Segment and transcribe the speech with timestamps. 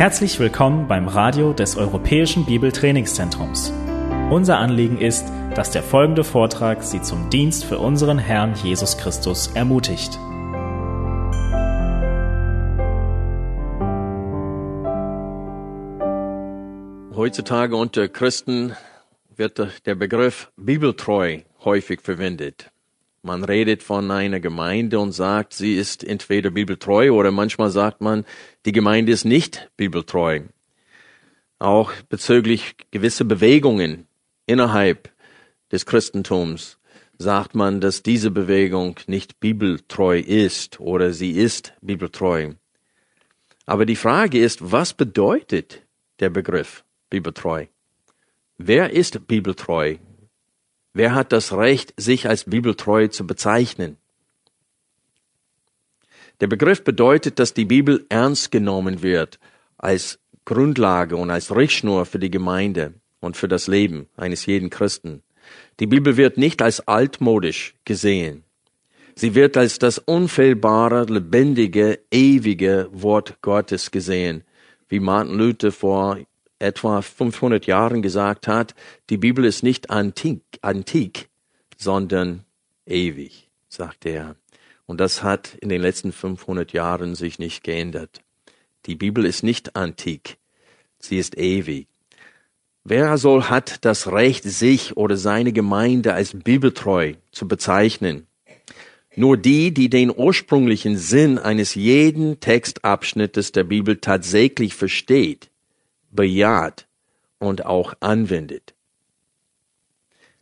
[0.00, 3.70] Herzlich willkommen beim Radio des Europäischen Bibeltrainingszentrums.
[4.30, 9.48] Unser Anliegen ist, dass der folgende Vortrag Sie zum Dienst für unseren Herrn Jesus Christus
[9.48, 10.18] ermutigt.
[17.14, 18.74] Heutzutage unter Christen
[19.36, 22.70] wird der Begriff bibeltreu häufig verwendet.
[23.22, 28.24] Man redet von einer Gemeinde und sagt, sie ist entweder bibeltreu oder manchmal sagt man,
[28.64, 30.40] die Gemeinde ist nicht bibeltreu.
[31.58, 34.06] Auch bezüglich gewisser Bewegungen
[34.46, 35.10] innerhalb
[35.70, 36.78] des Christentums
[37.18, 42.54] sagt man, dass diese Bewegung nicht bibeltreu ist oder sie ist bibeltreu.
[43.66, 45.82] Aber die Frage ist, was bedeutet
[46.20, 47.66] der Begriff bibeltreu?
[48.56, 49.96] Wer ist bibeltreu?
[50.92, 53.96] Wer hat das Recht, sich als bibeltreu zu bezeichnen?
[56.40, 59.38] Der Begriff bedeutet, dass die Bibel ernst genommen wird
[59.76, 65.22] als Grundlage und als Richtschnur für die Gemeinde und für das Leben eines jeden Christen.
[65.78, 68.44] Die Bibel wird nicht als altmodisch gesehen.
[69.14, 74.44] Sie wird als das unfehlbare, lebendige, ewige Wort Gottes gesehen,
[74.88, 76.18] wie Martin Luther vor
[76.60, 78.74] etwa 500 Jahren gesagt hat,
[79.08, 81.28] die Bibel ist nicht antik, antik
[81.76, 82.44] sondern
[82.86, 84.36] ewig, sagte er.
[84.86, 88.20] Und das hat in den letzten 500 Jahren sich nicht geändert.
[88.86, 90.36] Die Bibel ist nicht antik,
[90.98, 91.86] sie ist ewig.
[92.84, 98.26] Wer soll hat das Recht, sich oder seine Gemeinde als bibeltreu zu bezeichnen?
[99.16, 105.50] Nur die, die den ursprünglichen Sinn eines jeden Textabschnittes der Bibel tatsächlich versteht
[106.10, 106.86] bejaht
[107.38, 108.74] und auch anwendet.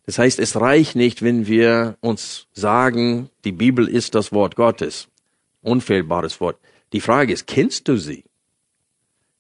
[0.07, 5.09] Das heißt, es reicht nicht, wenn wir uns sagen, die Bibel ist das Wort Gottes,
[5.61, 6.59] unfehlbares Wort.
[6.95, 8.25] Die Frage ist, kennst du sie?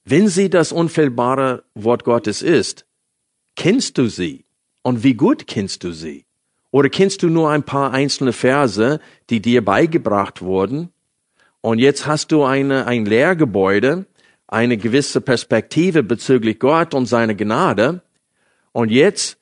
[0.05, 2.85] Wenn sie das unfehlbare Wort Gottes ist,
[3.57, 4.45] kennst du sie?
[4.83, 6.27] Und wie gut kennst du sie?
[6.71, 9.01] Oder kennst du nur ein paar einzelne Verse,
[9.31, 10.91] die dir beigebracht wurden?
[11.61, 14.07] Und jetzt hast du eine, ein Lehrgebäude,
[14.49, 18.03] eine gewisse Perspektive bezüglich Gott und seiner Gnade.
[18.73, 19.39] Und jetzt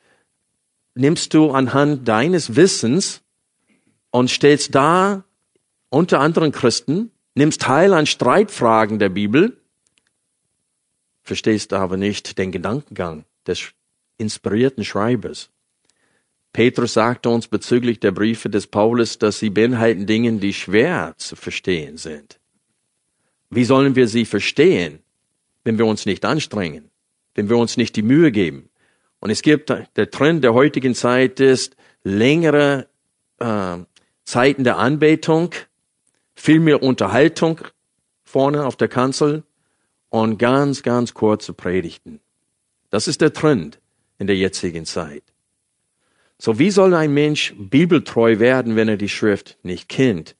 [0.94, 3.22] nimmst du anhand deines Wissens
[4.10, 5.24] und stellst da
[5.88, 9.56] unter anderen Christen, nimmst teil an Streitfragen der Bibel,
[11.22, 13.72] verstehst aber nicht den Gedankengang des
[14.18, 15.50] inspirierten Schreibers.
[16.52, 21.36] Petrus sagte uns bezüglich der Briefe des Paulus, dass sie beinhalten Dinge, die schwer zu
[21.36, 22.40] verstehen sind.
[23.50, 25.00] Wie sollen wir sie verstehen,
[25.64, 26.90] wenn wir uns nicht anstrengen,
[27.34, 28.68] wenn wir uns nicht die Mühe geben?
[29.20, 32.88] Und es gibt, der Trend der heutigen Zeit ist längere
[33.38, 33.78] äh,
[34.24, 35.50] Zeiten der Anbetung,
[36.34, 37.60] viel mehr Unterhaltung
[38.24, 39.44] vorne auf der Kanzel
[40.10, 42.20] und ganz, ganz kurze Predigten.
[42.90, 43.80] Das ist der Trend
[44.18, 45.22] in der jetzigen Zeit.
[46.38, 50.36] So wie soll ein Mensch bibeltreu werden, wenn er die Schrift nicht kennt?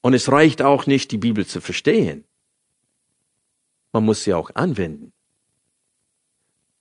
[0.00, 2.24] Und es reicht auch nicht, die Bibel zu verstehen
[3.92, 5.12] man muss sie auch anwenden.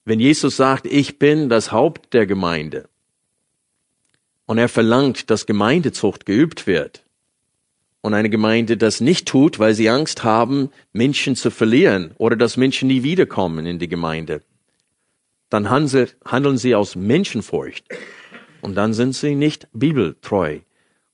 [0.06, 2.90] Wenn Jesus sagt, ich bin das Haupt der Gemeinde
[4.46, 7.06] und er verlangt, dass Gemeindezucht geübt wird
[8.02, 12.58] und eine Gemeinde das nicht tut, weil sie Angst haben, Menschen zu verlieren oder dass
[12.58, 14.42] Menschen nie wiederkommen in die Gemeinde,
[15.50, 17.86] dann handeln sie aus Menschenfurcht
[18.62, 20.60] und dann sind sie nicht bibeltreu.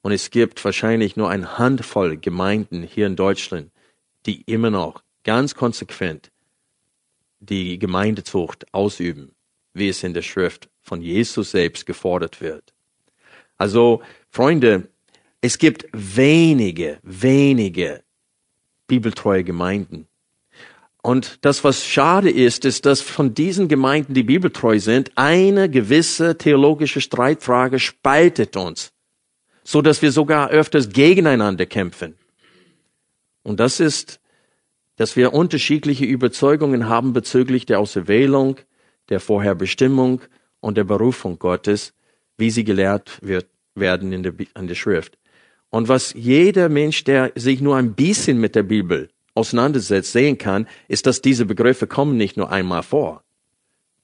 [0.02, 3.72] Und es gibt wahrscheinlich nur eine Handvoll Gemeinden hier in Deutschland,
[4.26, 6.32] die immer noch ganz konsequent
[7.40, 9.32] die Gemeindezucht ausüben,
[9.74, 12.74] wie es in der Schrift von Jesus selbst gefordert wird.
[13.58, 14.88] Also, Freunde,
[15.42, 18.04] es gibt wenige, wenige
[18.88, 20.08] bibeltreue Gemeinden.
[21.02, 26.38] Und das, was schade ist, ist, dass von diesen Gemeinden, die bibeltreu sind, eine gewisse
[26.38, 28.92] theologische Streitfrage spaltet uns,
[29.64, 32.16] so dass wir sogar öfters gegeneinander kämpfen.
[33.44, 34.20] Und das ist
[34.96, 38.58] dass wir unterschiedliche Überzeugungen haben bezüglich der Auserwählung,
[39.10, 40.22] der Vorherbestimmung
[40.60, 41.94] und der Berufung Gottes,
[42.38, 45.18] wie sie gelehrt wird, werden in der, in der Schrift.
[45.70, 50.68] Und was jeder Mensch, der sich nur ein bisschen mit der Bibel auseinandersetzt, sehen kann,
[50.88, 53.24] ist, dass diese Begriffe kommen nicht nur einmal vor.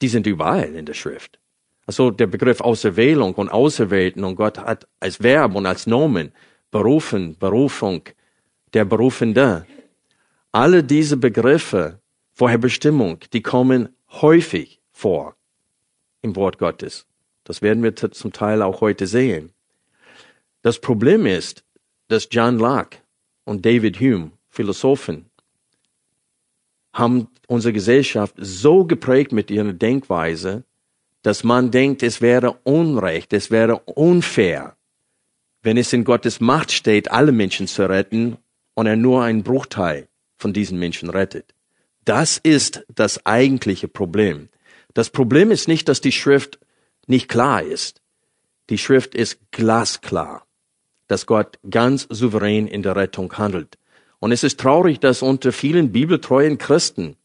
[0.01, 1.39] Die sind überall in der Schrift.
[1.85, 6.31] Also der Begriff Auserwählung und Auserwählten und Gott hat als Verb und als Nomen
[6.69, 8.03] berufen, Berufung,
[8.73, 9.65] der Berufende,
[10.51, 11.99] alle diese Begriffe,
[12.33, 15.35] Vorherbestimmung, die kommen häufig vor
[16.21, 17.07] im Wort Gottes.
[17.43, 19.51] Das werden wir zum Teil auch heute sehen.
[20.61, 21.63] Das Problem ist,
[22.07, 22.97] dass John Locke
[23.45, 25.29] und David Hume, Philosophen,
[26.93, 30.65] haben unsere Gesellschaft so geprägt mit ihrer Denkweise,
[31.21, 34.75] dass man denkt, es wäre Unrecht, es wäre unfair,
[35.63, 38.37] wenn es in Gottes Macht steht, alle Menschen zu retten
[38.73, 40.07] und er nur einen Bruchteil
[40.41, 41.53] von diesen Menschen rettet.
[42.03, 44.49] Das ist das eigentliche Problem.
[44.93, 46.59] Das Problem ist nicht, dass die Schrift
[47.07, 48.01] nicht klar ist.
[48.69, 50.45] Die Schrift ist glasklar,
[51.07, 53.77] dass Gott ganz souverän in der Rettung handelt.
[54.19, 57.15] Und es ist traurig, dass unter vielen bibeltreuen Christen,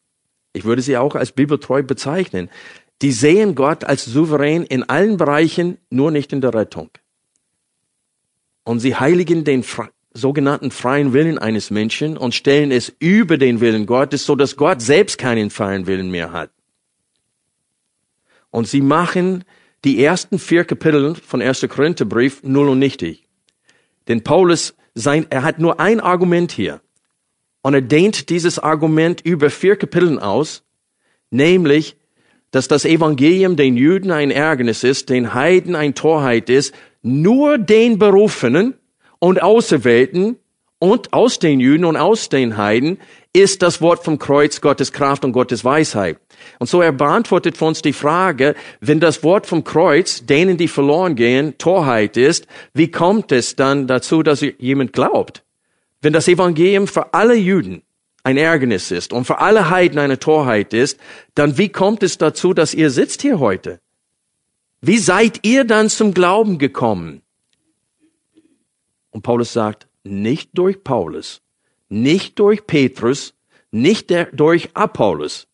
[0.53, 2.51] ich würde sie auch als bibeltreu bezeichnen,
[3.03, 6.91] die sehen Gott als souverän in allen Bereichen, nur nicht in der Rettung.
[8.65, 9.63] Und sie heiligen den
[10.17, 14.81] sogenannten freien Willen eines Menschen und stellen es über den Willen Gottes, so dass Gott
[14.81, 16.51] selbst keinen freien Willen mehr hat.
[18.51, 19.45] Und sie machen
[19.85, 21.67] die ersten vier Kapitel von 1.
[21.69, 23.25] Korintherbrief null und nichtig.
[24.09, 26.81] Denn Paulus, sein, er hat nur ein Argument hier.
[27.61, 30.63] Und er dehnt dieses Argument über vier Kapiteln aus,
[31.31, 31.97] nämlich,
[32.51, 37.99] dass das Evangelium den Juden ein Ärgernis ist, den Heiden ein Torheit ist, nur den
[37.99, 38.75] Berufenen
[39.19, 40.37] und Auserwählten
[40.79, 42.99] und aus den Juden und aus den Heiden
[43.33, 46.19] ist das Wort vom Kreuz Gottes Kraft und Gottes Weisheit.
[46.59, 50.69] Und so er beantwortet für uns die Frage, wenn das Wort vom Kreuz denen, die
[50.69, 55.45] verloren gehen, Torheit ist, wie kommt es dann dazu, dass jemand glaubt?
[56.03, 57.83] Wenn das Evangelium für alle Juden
[58.23, 60.99] ein Ärgernis ist und für alle Heiden eine Torheit ist,
[61.35, 63.81] dann wie kommt es dazu, dass ihr sitzt hier heute?
[64.81, 67.23] Wie seid ihr dann zum Glauben gekommen?
[69.17, 71.41] Und Paulus sagt, nicht durch Paulus,
[71.89, 73.33] nicht durch Petrus,
[73.71, 75.49] nicht der, durch Apollos,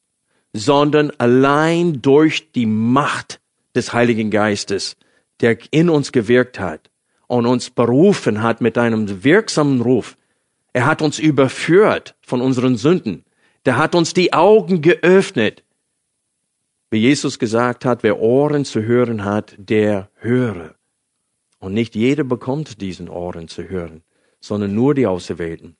[0.53, 3.41] sondern allein durch die Macht
[3.76, 4.97] des Heiligen Geistes,
[5.38, 6.91] der in uns gewirkt hat
[7.29, 10.17] und uns berufen hat mit einem wirksamen Ruf.
[10.73, 13.25] Er hat uns überführt von unseren Sünden.
[13.65, 15.62] Der hat uns die Augen geöffnet.
[16.91, 20.75] Wie Jesus gesagt hat, wer Ohren zu hören hat, der höre.
[21.62, 24.03] Und nicht jeder bekommt diesen Ohren zu hören,
[24.41, 25.76] sondern nur die Auserwählten.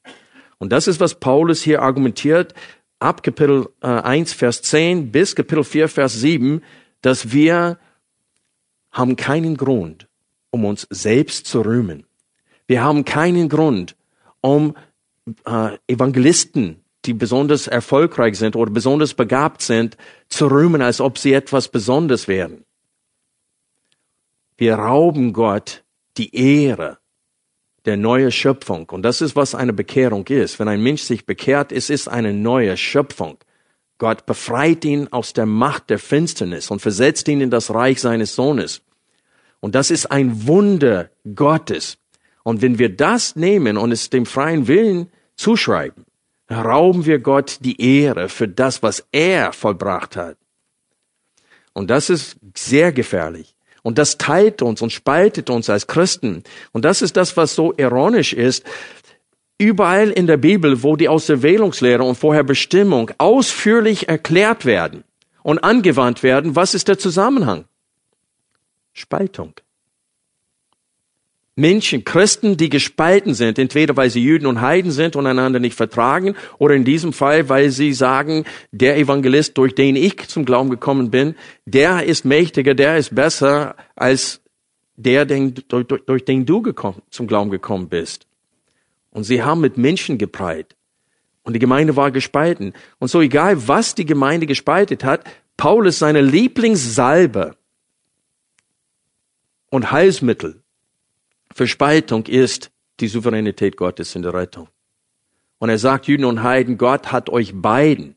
[0.59, 2.55] Und das ist, was Paulus hier argumentiert,
[3.01, 6.63] ab Kapitel äh, 1, Vers 10 bis Kapitel 4, Vers 7,
[7.01, 7.81] dass wir
[8.93, 10.07] haben keinen Grund,
[10.53, 12.07] um uns selbst zu rühmen.
[12.69, 13.97] Wir haben keinen Grund,
[14.41, 14.77] um
[15.45, 16.77] äh, Evangelisten,
[17.07, 19.97] die besonders erfolgreich sind oder besonders begabt sind,
[20.29, 22.65] zu rühmen, als ob sie etwas Besonderes wären.
[24.57, 25.85] Wir rauben Gott
[26.17, 26.99] die Ehre
[27.85, 28.89] der neue Schöpfung.
[28.91, 30.59] Und das ist, was eine Bekehrung ist.
[30.59, 33.39] Wenn ein Mensch sich bekehrt, es ist eine neue Schöpfung.
[33.99, 38.35] Gott befreit ihn aus der Macht der Finsternis und versetzt ihn in das Reich seines
[38.35, 38.83] Sohnes.
[39.61, 41.99] Und das ist ein Wunder Gottes.
[42.43, 46.05] Und wenn wir das nehmen und es dem freien Willen zuschreiben,
[46.51, 50.37] rauben wir Gott die Ehre für das, was er vollbracht hat.
[51.73, 53.55] Und das ist sehr gefährlich.
[53.83, 56.45] Und das teilt uns und spaltet uns als Christen.
[56.73, 58.65] Und das ist das, was so ironisch ist.
[59.59, 65.05] Überall in der Bibel, wo die Auserwählungslehre und Vorherbestimmung ausführlich erklärt werden
[65.43, 67.65] und angewandt werden, was ist der Zusammenhang?
[68.93, 69.55] Spaltung.
[71.55, 75.77] Menschen, Christen, die gespalten sind, entweder weil sie Jüden und Heiden sind und einander nicht
[75.77, 80.71] vertragen, oder in diesem Fall, weil sie sagen, der Evangelist, durch den ich zum Glauben
[80.71, 81.35] gekommen bin,
[81.67, 84.41] der ist mächtiger, der ist besser als
[84.97, 88.27] der, den, durch, durch, den du gekommen, zum Glauben gekommen bist.
[89.11, 90.75] Und sie haben mit Menschen gepreit.
[91.43, 92.73] Und die Gemeinde war gespalten.
[92.99, 95.25] Und so egal, was die Gemeinde gespaltet hat,
[95.59, 97.57] Paulus seine Lieblingssalbe
[99.69, 100.62] und Heilsmittel
[101.55, 104.69] für Spaltung ist die Souveränität Gottes in der Rettung.
[105.59, 108.17] Und er sagt Juden und Heiden, Gott hat euch beiden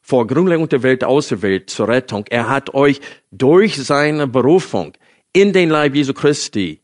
[0.00, 2.24] vor Grundlegung der Welt auserwählt zur Rettung.
[2.30, 3.00] Er hat euch
[3.32, 4.92] durch seine Berufung
[5.32, 6.80] in den Leib Jesu Christi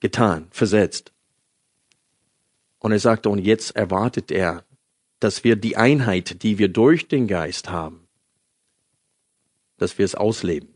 [0.00, 1.12] getan, versetzt.
[2.78, 4.64] Und er sagte, und jetzt erwartet er,
[5.20, 8.08] dass wir die Einheit, die wir durch den Geist haben,
[9.78, 10.73] dass wir es ausleben.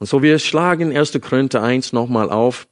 [0.00, 1.20] Und so wir schlagen 1.
[1.20, 2.66] Korinther 1 nochmal auf.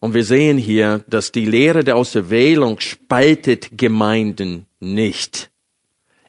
[0.00, 5.50] Und wir sehen hier, dass die Lehre der Auserwählung spaltet Gemeinden nicht.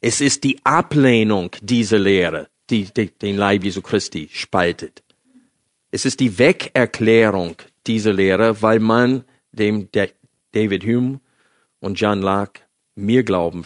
[0.02, 5.02] Es ist die Ablehnung dieser Lehre, die, die den Leib Jesu Christi spaltet.
[5.90, 7.56] Es ist die Wegerklärung
[7.88, 9.88] dieser Lehre, weil man dem
[10.52, 11.22] David Hume
[11.80, 12.64] und John Locke
[12.96, 13.64] mehr Glauben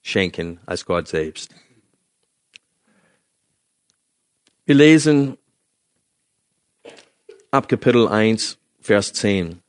[0.00, 1.50] schenken als Gott selbst.
[4.68, 5.36] Wir lesen
[7.52, 9.60] ab Kapitel 1, Vers 10.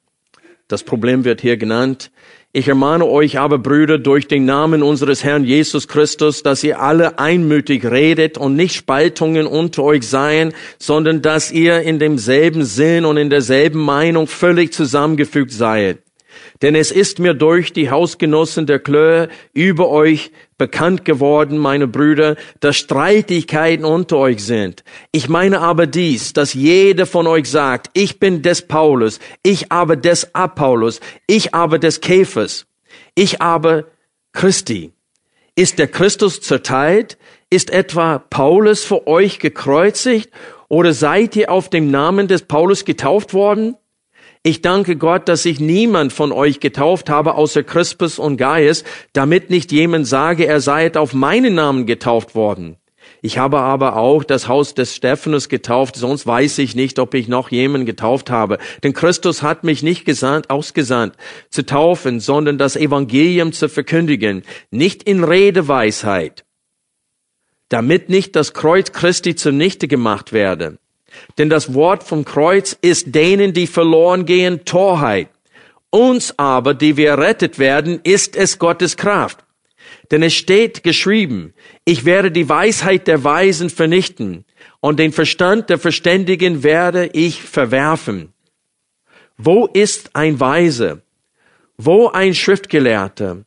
[0.68, 2.10] Das Problem wird hier genannt.
[2.52, 7.20] Ich ermahne euch aber, Brüder, durch den Namen unseres Herrn Jesus Christus, dass ihr alle
[7.20, 13.18] einmütig redet und nicht Spaltungen unter euch seien, sondern dass ihr in demselben Sinn und
[13.18, 16.00] in derselben Meinung völlig zusammengefügt seid.
[16.64, 22.36] Denn es ist mir durch die Hausgenossen der Klöhe über euch bekannt geworden, meine Brüder,
[22.60, 24.84] dass Streitigkeiten unter euch sind.
[25.12, 29.96] Ich meine aber dies, dass jeder von euch sagt, ich bin des Paulus, ich aber
[29.96, 32.66] des Apollos, ich aber des Käfers,
[33.16, 33.86] ich aber
[34.34, 34.92] Christi.
[35.56, 37.18] Ist der Christus zerteilt?
[37.50, 40.30] Ist etwa Paulus für euch gekreuzigt?
[40.70, 43.76] Oder seid ihr auf dem Namen des Paulus getauft worden?
[44.48, 49.50] Ich danke Gott, dass ich niemand von euch getauft habe, außer Crispus und Gaius, damit
[49.50, 52.78] nicht jemand sage, er sei auf meinen Namen getauft worden.
[53.22, 57.28] Ich habe aber auch das Haus des Stephanus getauft, sonst weiß ich nicht, ob ich
[57.28, 58.58] noch jemanden getauft habe.
[58.84, 61.18] Denn Christus hat mich nicht gesandt, ausgesandt,
[61.50, 66.46] zu taufen, sondern das Evangelium zu verkündigen, nicht in Redeweisheit,
[67.68, 70.78] damit nicht das Kreuz Christi zunichte gemacht werde.
[71.38, 75.30] Denn das Wort vom Kreuz ist denen, die verloren gehen, Torheit.
[75.90, 79.40] Uns aber, die wir rettet werden, ist es Gottes Kraft.
[80.12, 81.54] Denn es steht geschrieben,
[81.86, 84.46] ich werde die Weisheit der Weisen vernichten
[84.80, 88.34] und den Verstand der Verständigen werde ich verwerfen.
[89.38, 91.02] Wo ist ein Weise?
[91.78, 93.44] Wo ein Schriftgelehrter?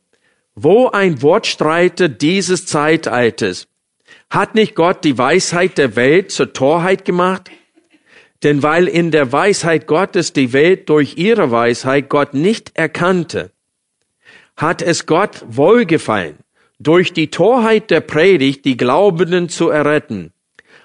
[0.55, 3.67] Wo ein Wortstreiter dieses Zeitalters?
[4.31, 7.51] Hat nicht Gott die Weisheit der Welt zur Torheit gemacht?
[8.43, 13.51] Denn weil in der Weisheit Gottes die Welt durch ihre Weisheit Gott nicht erkannte,
[14.55, 16.37] hat es Gott wohlgefallen,
[16.79, 20.31] durch die Torheit der Predigt die Glaubenden zu erretten.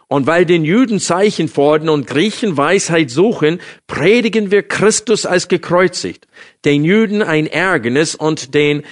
[0.09, 6.27] Und weil den Juden Zeichen fordern und Griechen Weisheit suchen, predigen wir Christus als gekreuzigt,
[6.65, 8.83] den Juden ein Ärgernis und den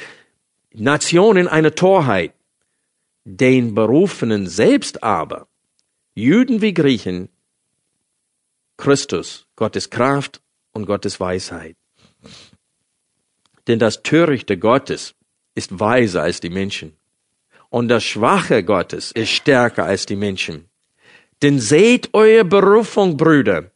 [0.73, 2.32] Nationen eine Torheit
[3.25, 5.49] den Berufenen selbst aber,
[6.14, 7.31] Juden wie Griechen,
[8.76, 10.40] Christus, Gottes Kraft
[10.73, 11.76] und Gottes Weisheit.
[13.66, 15.14] Denn das Törichte Gottes
[15.54, 16.97] ist weiser als die Menschen.
[17.71, 20.69] Und das Schwache Gottes ist stärker als die Menschen.
[21.43, 23.71] Denn seht eure Berufung, Brüder,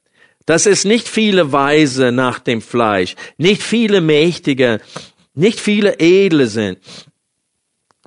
[0.47, 4.81] dass es nicht viele Weise nach dem Fleisch, nicht viele Mächtige,
[5.35, 6.78] nicht viele Edle sind,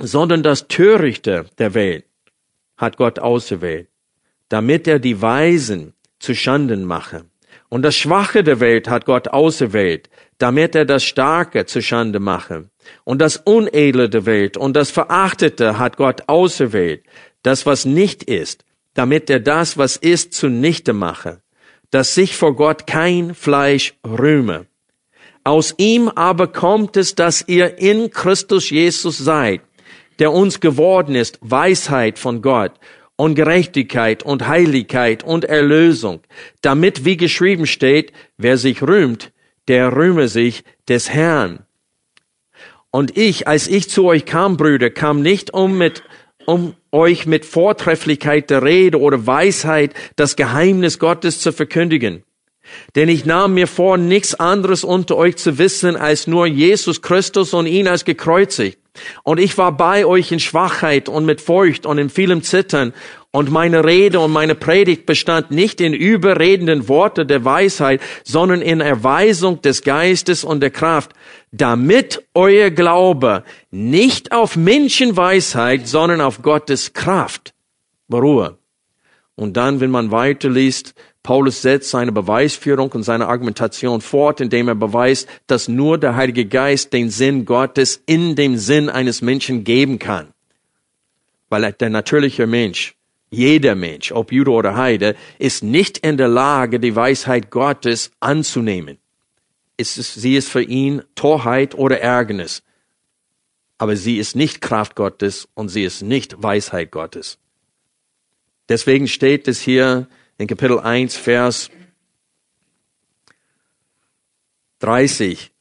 [0.02, 2.06] sondern das Törichte der Welt
[2.78, 3.88] hat Gott auserwählt,
[4.50, 7.26] damit er die Weisen zu Schanden mache.
[7.70, 12.70] Und das Schwache der Welt hat Gott auserwählt, damit er das Starke zu Schande mache.
[13.04, 17.04] Und das Unedle der Welt und das Verachtete hat Gott auserwählt,
[17.44, 21.42] das was nicht ist, damit er das, was ist, zunichte mache,
[21.92, 24.66] dass sich vor Gott kein Fleisch rühme.
[25.44, 29.62] Aus ihm aber kommt es, dass ihr in Christus Jesus seid,
[30.22, 32.74] der uns geworden ist, Weisheit von Gott
[33.16, 36.22] und Gerechtigkeit und Heiligkeit und Erlösung,
[36.62, 39.32] damit, wie geschrieben steht, wer sich rühmt,
[39.68, 41.66] der rühme sich des Herrn.
[42.92, 46.04] Und ich, als ich zu euch kam, Brüder, kam nicht um mit,
[46.46, 52.24] um euch mit Vortrefflichkeit der Rede oder Weisheit das Geheimnis Gottes zu verkündigen.
[52.96, 57.56] Denn ich nahm mir vor, nichts anderes unter euch zu wissen, als nur Jesus Christus
[57.56, 58.81] und ihn als gekreuzigt.
[59.24, 62.94] Und ich war bei euch in Schwachheit und mit Furcht und in vielem Zittern.
[63.32, 68.82] Und meine Rede und meine Predigt bestand nicht in überredenden Worte der Weisheit, sondern in
[68.82, 71.12] Erweisung des Geistes und der Kraft,
[71.54, 77.54] damit euer Glaube nicht auf Menschenweisheit, sondern auf Gottes Kraft
[78.10, 78.58] beruhe.
[79.36, 84.76] Und dann, wenn man weiterliest, Paulus setzt seine Beweisführung und seine Argumentation fort, indem er
[84.76, 90.00] beweist, dass nur der Heilige Geist den Sinn Gottes in dem Sinn eines Menschen geben
[90.00, 90.34] kann.
[91.50, 92.96] Weil der natürliche Mensch,
[93.30, 98.98] jeder Mensch, ob Jude oder Heide, ist nicht in der Lage, die Weisheit Gottes anzunehmen.
[99.80, 102.64] sie ist für ihn Torheit oder Ärgernis.
[103.78, 107.38] Aber sie ist nicht Kraft Gottes und sie ist nicht Weisheit Gottes.
[108.70, 110.08] Deswegen steht es hier
[110.42, 111.70] in Kapitel 1, Vers
[114.80, 115.52] 30.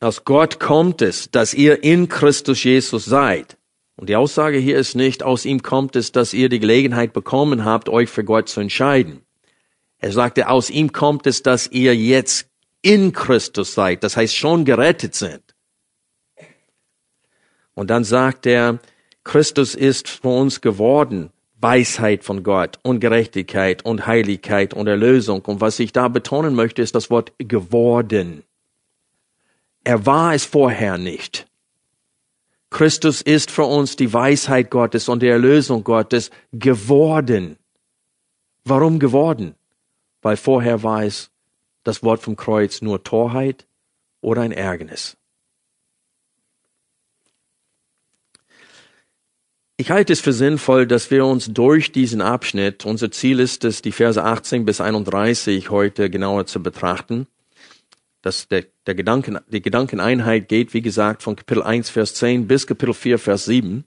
[0.00, 3.56] Aus Gott kommt es, dass ihr in Christus Jesus seid.
[3.94, 7.64] Und die Aussage hier ist nicht, aus ihm kommt es, dass ihr die Gelegenheit bekommen
[7.64, 9.22] habt, euch für Gott zu entscheiden.
[9.98, 12.48] Er sagte, aus ihm kommt es, dass ihr jetzt
[12.82, 15.42] in Christus seid, das heißt schon gerettet sind.
[17.74, 18.80] Und dann sagt er,
[19.22, 21.30] Christus ist für uns geworden
[21.60, 25.42] Weisheit von Gott und Gerechtigkeit und Heiligkeit und Erlösung.
[25.44, 28.44] Und was ich da betonen möchte, ist das Wort geworden.
[29.84, 31.46] Er war es vorher nicht.
[32.70, 37.56] Christus ist für uns die Weisheit Gottes und die Erlösung Gottes geworden.
[38.64, 39.54] Warum geworden?
[40.22, 41.30] Weil vorher war es
[41.82, 43.66] das Wort vom Kreuz nur Torheit
[44.20, 45.17] oder ein Ärgernis.
[49.80, 53.80] Ich halte es für sinnvoll, dass wir uns durch diesen Abschnitt, unser Ziel ist es,
[53.80, 57.28] die Verse 18 bis 31 heute genauer zu betrachten.
[58.20, 62.66] Das, der, der Gedanken, die Gedankeneinheit geht, wie gesagt, von Kapitel 1, Vers 10 bis
[62.66, 63.84] Kapitel 4, Vers 7.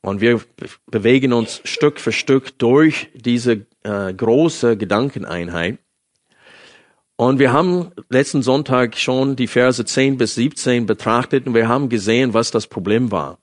[0.00, 0.40] Und wir
[0.86, 5.78] bewegen uns Stück für Stück durch diese äh, große Gedankeneinheit.
[7.14, 11.88] Und wir haben letzten Sonntag schon die Verse 10 bis 17 betrachtet und wir haben
[11.88, 13.38] gesehen, was das Problem war.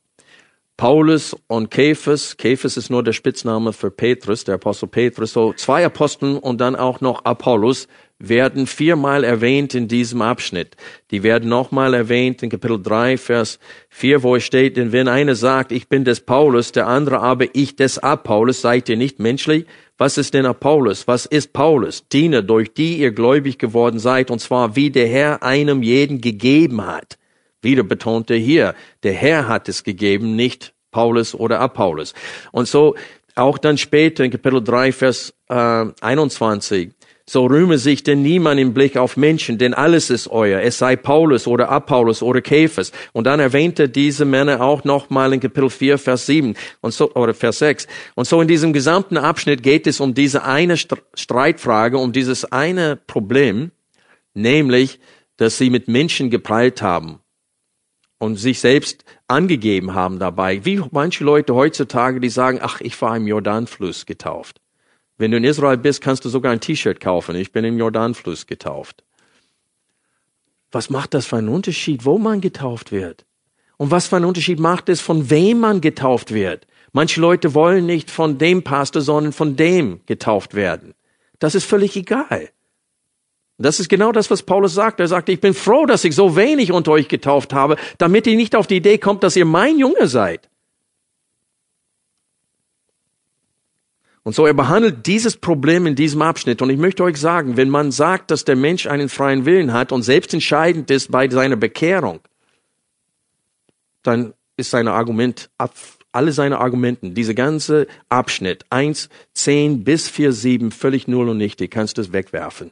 [0.78, 2.36] Paulus und Kephas.
[2.36, 5.32] Kephas ist nur der Spitzname für Petrus, der Apostel Petrus.
[5.32, 7.88] So zwei Aposteln und dann auch noch Apollos
[8.20, 10.76] werden viermal erwähnt in diesem Abschnitt.
[11.12, 15.36] Die werden nochmal erwähnt in Kapitel 3, Vers 4, wo es steht, denn wenn einer
[15.36, 19.66] sagt, ich bin des Paulus, der andere aber ich des Apollos, seid ihr nicht menschlich?
[19.98, 21.08] Was ist denn Apollos?
[21.08, 22.08] Was ist Paulus?
[22.10, 26.86] Diener, durch die ihr gläubig geworden seid, und zwar wie der Herr einem jeden gegeben
[26.86, 27.18] hat.
[27.66, 32.14] Wieder betont er hier, der Herr hat es gegeben, nicht Paulus oder Apollos.
[32.54, 32.96] Und so
[33.36, 36.92] auch dann später in Kapitel 3, Vers äh, 21.
[37.28, 40.62] So rühme sich denn niemand im Blick auf Menschen, denn alles ist euer.
[40.62, 42.92] Es sei Paulus oder Apollos oder Käfers.
[43.14, 47.14] Und dann erwähnt er diese Männer auch nochmal in Kapitel 4, Vers 7 und so,
[47.14, 47.88] oder Vers 6.
[48.14, 52.96] Und so in diesem gesamten Abschnitt geht es um diese eine Streitfrage, um dieses eine
[52.96, 53.72] Problem,
[54.36, 55.00] nämlich,
[55.38, 57.20] dass sie mit Menschen geprallt haben
[58.18, 60.64] und sich selbst angegeben haben dabei.
[60.66, 64.62] Wie manche Leute heutzutage, die sagen, ach, ich war im Jordanfluss getauft.
[65.18, 67.36] Wenn du in Israel bist, kannst du sogar ein T-Shirt kaufen.
[67.36, 69.04] Ich bin im Jordanfluss getauft.
[70.72, 73.26] Was macht das für einen Unterschied, wo man getauft wird?
[73.78, 76.68] Und was für einen Unterschied macht es, von wem man getauft wird?
[76.92, 80.94] Manche Leute wollen nicht von dem Pastor, sondern von dem getauft werden.
[81.40, 82.50] Das ist völlig egal.
[83.58, 85.00] Das ist genau das, was Paulus sagt.
[85.00, 88.36] Er sagt, ich bin froh, dass ich so wenig unter euch getauft habe, damit ihr
[88.36, 90.50] nicht auf die Idee kommt, dass ihr mein Junge seid.
[94.24, 96.62] Und so er behandelt dieses Problem in diesem Abschnitt.
[96.62, 99.92] Und ich möchte euch sagen, wenn man sagt, dass der Mensch einen freien Willen hat
[99.92, 102.20] und selbst entscheidend ist bei seiner Bekehrung,
[104.02, 105.50] dann ist seine Argument,
[106.12, 111.72] alle seine Argumenten, diese ganze Abschnitt, 1, 10 bis 4, 7, völlig null und nichtig,
[111.72, 112.72] kannst du es wegwerfen.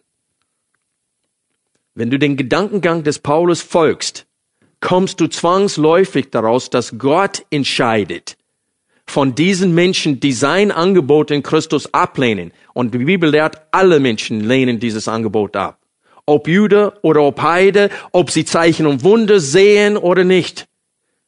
[1.96, 4.26] Wenn du den Gedankengang des Paulus folgst,
[4.80, 8.38] kommst du zwangsläufig daraus, dass Gott entscheidet
[9.06, 12.52] von diesen Menschen, die sein Angebot in Christus ablehnen.
[12.74, 15.80] Und die Bibel lehrt, alle Menschen lehnen dieses Angebot ab.
[16.26, 20.68] Ob Jude oder ob Heide, ob sie Zeichen und Wunder sehen oder nicht.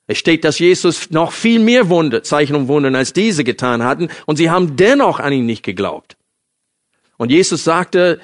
[0.08, 4.10] Es steht, dass Jesus noch viel mehr Wunder, Zeichen und Wunder als diese getan hatten
[4.26, 6.16] und sie haben dennoch an ihn nicht geglaubt.
[7.18, 8.20] Und Jesus sagte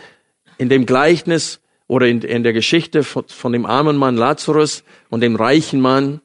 [0.58, 1.61] in dem Gleichnis,
[1.92, 6.22] oder in, in der Geschichte von, von dem armen Mann Lazarus und dem reichen Mann,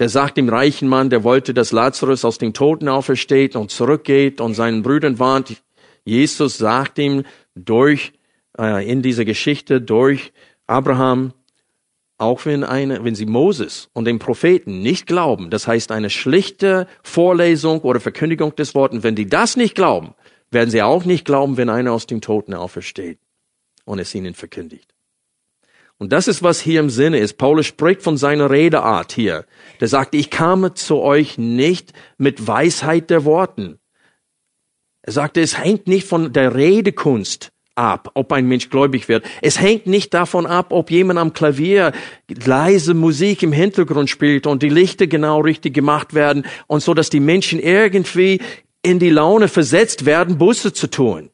[0.00, 4.40] der sagt dem reichen Mann, der wollte, dass Lazarus aus den Toten aufersteht und zurückgeht
[4.40, 5.62] und seinen Brüdern warnt.
[6.04, 7.22] Jesus sagt ihm
[7.54, 8.12] durch,
[8.58, 10.32] äh, in dieser Geschichte, durch
[10.66, 11.32] Abraham,
[12.18, 16.88] auch wenn eine, wenn sie Moses und den Propheten nicht glauben, das heißt eine schlichte
[17.04, 20.14] Vorlesung oder Verkündigung des Wortes, wenn die das nicht glauben,
[20.50, 23.20] werden sie auch nicht glauben, wenn einer aus den Toten aufersteht
[23.84, 24.92] und es ihnen verkündigt.
[25.98, 27.38] Und das ist, was hier im Sinne ist.
[27.38, 29.46] Paulus spricht von seiner Redeart hier.
[29.80, 33.78] Der sagt, ich kam zu euch nicht mit Weisheit der Worten.
[35.02, 39.24] Er sagte, es hängt nicht von der Redekunst ab, ob ein Mensch gläubig wird.
[39.40, 41.92] Es hängt nicht davon ab, ob jemand am Klavier
[42.28, 47.10] leise Musik im Hintergrund spielt und die Lichter genau richtig gemacht werden und so, dass
[47.10, 48.40] die Menschen irgendwie
[48.82, 51.30] in die Laune versetzt werden, Busse zu tun.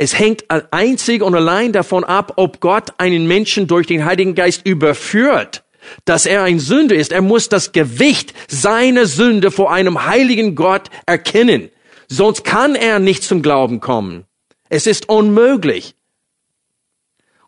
[0.00, 4.64] Es hängt einzig und allein davon ab, ob Gott einen Menschen durch den Heiligen Geist
[4.64, 5.64] überführt,
[6.04, 7.10] dass er ein Sünde ist.
[7.10, 11.70] Er muss das Gewicht seiner Sünde vor einem heiligen Gott erkennen.
[12.06, 14.24] Sonst kann er nicht zum Glauben kommen.
[14.68, 15.96] Es ist unmöglich.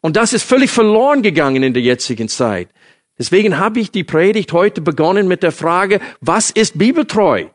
[0.01, 2.69] Und das ist völlig verloren gegangen in der jetzigen Zeit.
[3.17, 7.47] Deswegen habe ich die Predigt heute begonnen mit der Frage, was ist bibeltreu?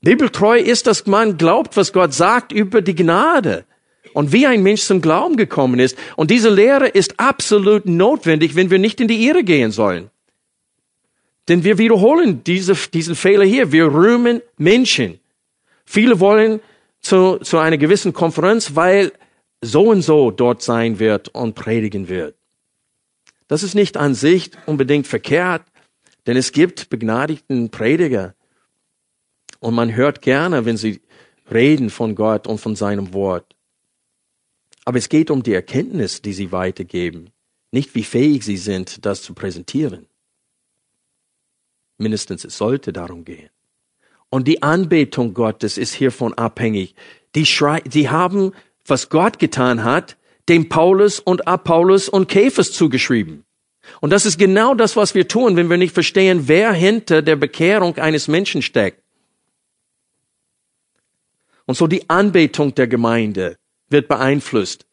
[0.00, 3.66] Bibeltreu ist, dass man glaubt, was Gott sagt über die Gnade
[4.12, 5.96] und wie ein Mensch zum Glauben gekommen ist.
[6.16, 10.10] Und diese Lehre ist absolut notwendig, wenn wir nicht in die Irre gehen sollen.
[11.48, 13.72] Denn wir wiederholen diese, diesen Fehler hier.
[13.72, 15.20] Wir rühmen Menschen.
[15.84, 16.60] Viele wollen
[17.00, 19.12] zu, zu einer gewissen Konferenz, weil
[19.60, 22.34] so und so dort sein wird und predigen wird.
[23.48, 25.62] Das ist nicht an sich unbedingt verkehrt,
[26.26, 28.34] denn es gibt begnadigten Prediger
[29.60, 31.00] und man hört gerne, wenn sie
[31.52, 33.53] reden von Gott und von seinem Wort.
[34.84, 37.30] Aber es geht um die Erkenntnis, die sie weitergeben,
[37.70, 40.06] nicht wie fähig sie sind, das zu präsentieren.
[41.98, 43.50] Mindestens es sollte darum gehen.
[44.30, 46.94] Und die Anbetung Gottes ist hiervon abhängig.
[47.34, 48.52] Die, Schrei die haben,
[48.84, 50.16] was Gott getan hat,
[50.48, 53.44] dem Paulus und Apollos und Käfers zugeschrieben.
[54.00, 57.36] Und das ist genau das, was wir tun, wenn wir nicht verstehen, wer hinter der
[57.36, 59.02] Bekehrung eines Menschen steckt.
[61.66, 63.56] Und so die Anbetung der Gemeinde
[63.94, 64.86] wird beeinflusst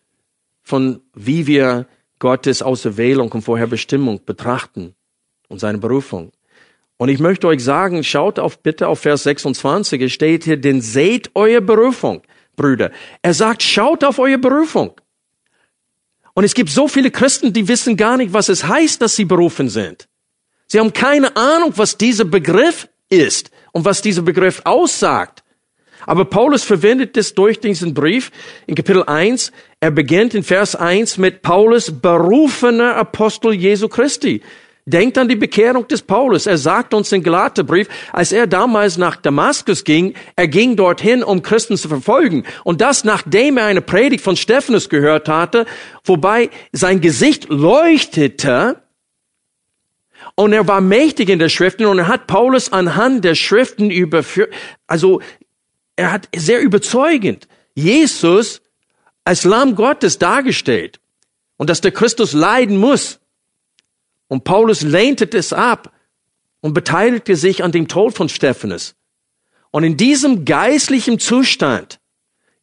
[0.61, 1.87] von wie wir
[2.19, 4.95] Gottes Auserwählung und Vorherbestimmung betrachten
[5.49, 6.31] und seine Berufung.
[6.97, 10.81] Und ich möchte euch sagen, schaut auf bitte auf Vers 26, es steht hier, denn
[10.81, 12.21] seht eure Berufung,
[12.55, 12.91] Brüder.
[13.23, 14.93] Er sagt, schaut auf eure Berufung.
[16.33, 19.25] Und es gibt so viele Christen, die wissen gar nicht, was es heißt, dass sie
[19.25, 20.07] berufen sind.
[20.67, 25.43] Sie haben keine Ahnung, was dieser Begriff ist und was dieser Begriff aussagt.
[26.05, 28.31] Aber Paulus verwendet es durch diesen Brief
[28.67, 29.51] in Kapitel 1.
[29.79, 34.41] Er beginnt in Vers 1 mit Paulus berufener Apostel Jesu Christi.
[34.85, 36.47] Denkt an die Bekehrung des Paulus.
[36.47, 41.43] Er sagt uns im Galaterbrief, als er damals nach Damaskus ging, er ging dorthin, um
[41.43, 42.45] Christen zu verfolgen.
[42.63, 45.67] Und das, nachdem er eine Predigt von Stephanus gehört hatte,
[46.03, 48.81] wobei sein Gesicht leuchtete,
[50.35, 54.51] und er war mächtig in der Schriften und er hat Paulus anhand der Schriften überführt,
[54.87, 55.21] also
[56.01, 58.61] er hat sehr überzeugend Jesus
[59.23, 60.99] als Lamm Gottes dargestellt
[61.57, 63.19] und dass der Christus leiden muss.
[64.27, 65.93] Und Paulus lehnte es ab
[66.61, 68.95] und beteiligte sich an dem Tod von Stephanus.
[69.69, 71.99] Und in diesem geistlichen Zustand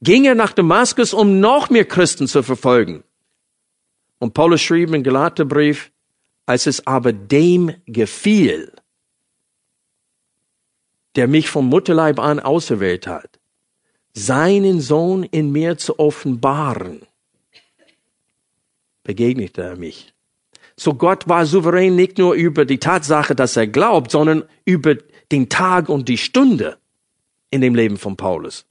[0.00, 3.04] ging er nach Damaskus, um noch mehr Christen zu verfolgen.
[4.18, 5.92] Und Paulus schrieb im Galaterbrief,
[6.44, 8.72] als es aber dem gefiel,
[11.18, 13.38] der mich vom Mutterleib an auserwählt hat,
[14.14, 17.02] seinen Sohn in mir zu offenbaren,
[19.02, 20.14] begegnete er mich
[20.78, 24.94] so Gott war souverän nicht nur über die Tatsache, dass er glaubt, sondern über
[25.32, 26.78] den Tag und die Stunde
[27.50, 28.64] in dem Leben von Paulus.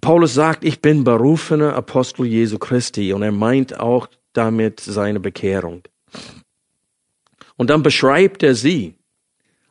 [0.00, 5.82] Paulus sagt, ich bin berufener Apostel Jesu Christi und er meint auch damit seine Bekehrung.
[7.58, 8.94] Und dann beschreibt er sie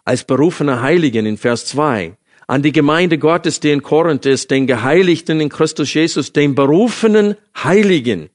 [0.04, 4.68] als berufene Heiligen in Vers 2 an die Gemeinde Gottes, die in Korinth ist, den
[4.68, 8.30] Geheiligten in Christus Jesus, den berufenen Heiligen.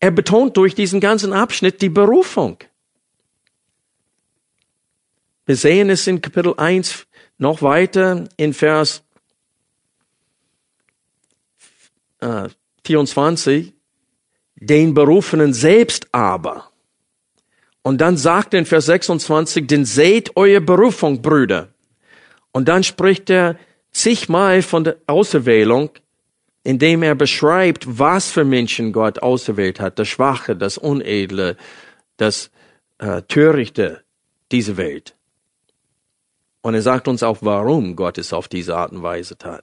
[0.00, 2.58] Er betont durch diesen ganzen Abschnitt die Berufung.
[5.46, 7.06] Wir sehen es in Kapitel 1
[7.38, 9.02] noch weiter in Vers
[12.20, 12.48] äh,
[12.84, 13.72] 24,
[14.56, 16.73] den Berufenen selbst aber.
[17.84, 21.68] Und dann sagt er in Vers 26, denn seht eure Berufung, Brüder.
[22.50, 23.56] Und dann spricht er
[23.92, 25.90] zigmal von der Auserwählung,
[26.62, 31.58] indem er beschreibt, was für Menschen Gott auserwählt hat, das Schwache, das Unedle,
[32.16, 32.50] das
[32.98, 34.02] äh, Törichte
[34.50, 35.14] dieser Welt.
[36.62, 39.62] Und er sagt uns auch, warum Gott es auf diese Art und Weise tat.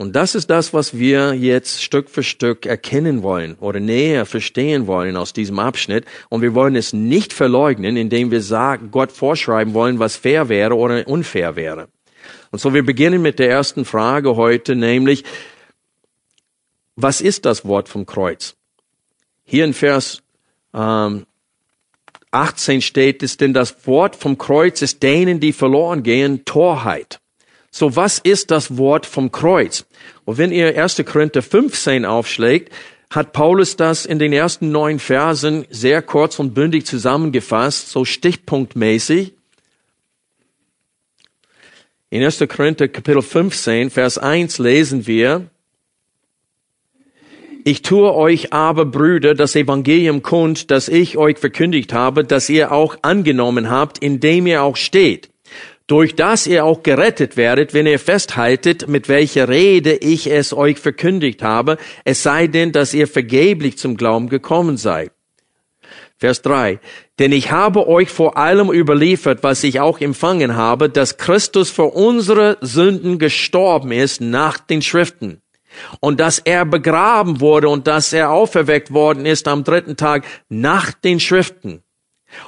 [0.00, 4.86] Und das ist das, was wir jetzt Stück für Stück erkennen wollen oder näher verstehen
[4.86, 6.06] wollen aus diesem Abschnitt.
[6.30, 10.74] Und wir wollen es nicht verleugnen, indem wir sagen, Gott vorschreiben wollen, was fair wäre
[10.74, 11.88] oder unfair wäre.
[12.50, 15.22] Und so wir beginnen mit der ersten Frage heute, nämlich,
[16.96, 18.56] was ist das Wort vom Kreuz?
[19.44, 20.22] Hier in Vers
[20.72, 21.26] ähm,
[22.30, 27.19] 18 steht es, denn das Wort vom Kreuz ist denen, die verloren gehen, Torheit.
[27.70, 29.86] So, was ist das Wort vom Kreuz?
[30.24, 31.02] Und wenn ihr 1.
[31.06, 32.72] Korinther 15 aufschlägt,
[33.10, 39.34] hat Paulus das in den ersten neun Versen sehr kurz und bündig zusammengefasst, so stichpunktmäßig.
[42.10, 42.44] In 1.
[42.48, 45.46] Korinther Kapitel 15, Vers 1 lesen wir,
[47.62, 52.72] ich tue euch aber, Brüder, das Evangelium kund, das ich euch verkündigt habe, das ihr
[52.72, 55.29] auch angenommen habt, indem ihr auch steht
[55.90, 60.78] durch das ihr auch gerettet werdet, wenn ihr festhaltet, mit welcher Rede ich es euch
[60.78, 65.10] verkündigt habe, es sei denn, dass ihr vergeblich zum Glauben gekommen seid.
[66.16, 66.78] Vers 3.
[67.18, 71.86] Denn ich habe euch vor allem überliefert, was ich auch empfangen habe, dass Christus für
[71.86, 75.42] unsere Sünden gestorben ist nach den Schriften
[75.98, 80.92] und dass er begraben wurde und dass er auferweckt worden ist am dritten Tag nach
[80.92, 81.82] den Schriften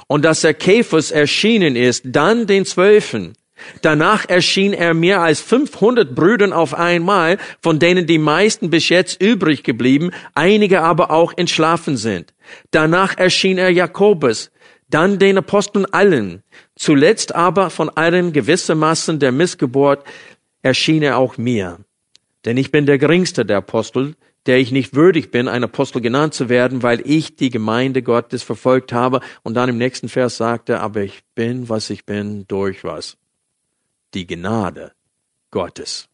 [0.07, 3.33] und dass er Käfers erschienen ist, dann den Zwölfen.
[3.81, 9.21] Danach erschien er mehr als 500 Brüdern auf einmal, von denen die meisten bis jetzt
[9.21, 12.33] übrig geblieben, einige aber auch entschlafen sind.
[12.71, 14.51] Danach erschien er Jakobus,
[14.89, 16.43] dann den Aposteln allen.
[16.75, 20.03] Zuletzt aber von allen gewissermaßen der Missgeburt
[20.61, 21.79] erschien er auch mir.
[22.45, 24.15] Denn ich bin der geringste der Apostel,
[24.45, 28.43] der ich nicht würdig bin, ein Apostel genannt zu werden, weil ich die Gemeinde Gottes
[28.43, 29.21] verfolgt habe.
[29.43, 33.17] Und dann im nächsten Vers sagt er, aber ich bin, was ich bin, durch was?
[34.13, 34.91] Die Gnade
[35.51, 36.09] Gottes.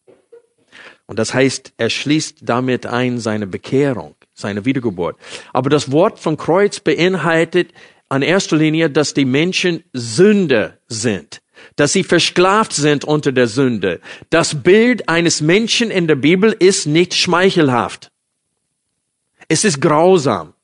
[1.06, 5.16] Und das heißt, er schließt damit ein seine Bekehrung, seine Wiedergeburt.
[5.52, 7.72] Aber das Wort vom Kreuz beinhaltet
[8.08, 11.40] an erster Linie, dass die Menschen Sünder sind
[11.76, 14.00] dass sie versklavt sind unter der Sünde.
[14.30, 18.09] Das Bild eines Menschen in der Bibel ist nicht schmeichelhaft.
[19.50, 20.54] Es ist grausam.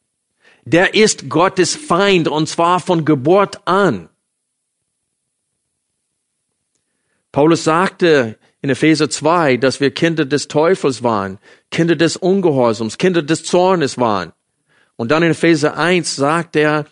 [0.64, 4.08] Der ist Gottes Feind und zwar von Geburt an.
[7.32, 11.38] Paulus sagte in Epheser 2, dass wir Kinder des Teufels waren,
[11.72, 14.32] Kinder des Ungehorsams, Kinder des Zornes waren.
[14.94, 16.86] Und dann in Epheser 1 sagt er,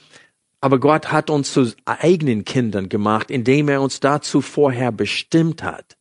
[0.61, 5.97] aber Gott hat uns zu eigenen Kindern gemacht, indem er uns dazu vorher bestimmt hat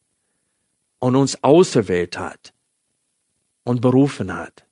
[0.97, 2.51] und uns auserwählt hat
[3.63, 4.65] und berufen hat.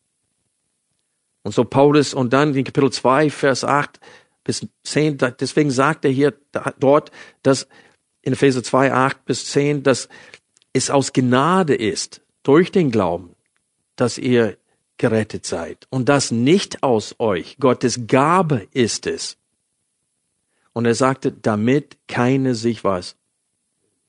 [1.44, 4.00] Und so Paulus und dann in Kapitel 2, Vers 8
[4.44, 6.34] bis 10, deswegen sagt er hier
[6.80, 7.12] dort,
[7.44, 7.68] dass
[8.22, 10.10] in Epheser 2, 8 bis 10, dass
[10.74, 13.36] es aus Gnade ist, durch den Glauben,
[13.96, 14.58] dass ihr
[14.98, 15.88] gerettet seid.
[15.90, 17.58] Und das nicht aus euch.
[17.60, 19.38] Gottes Gabe ist es.
[20.74, 23.16] Und er sagte, damit keine sich was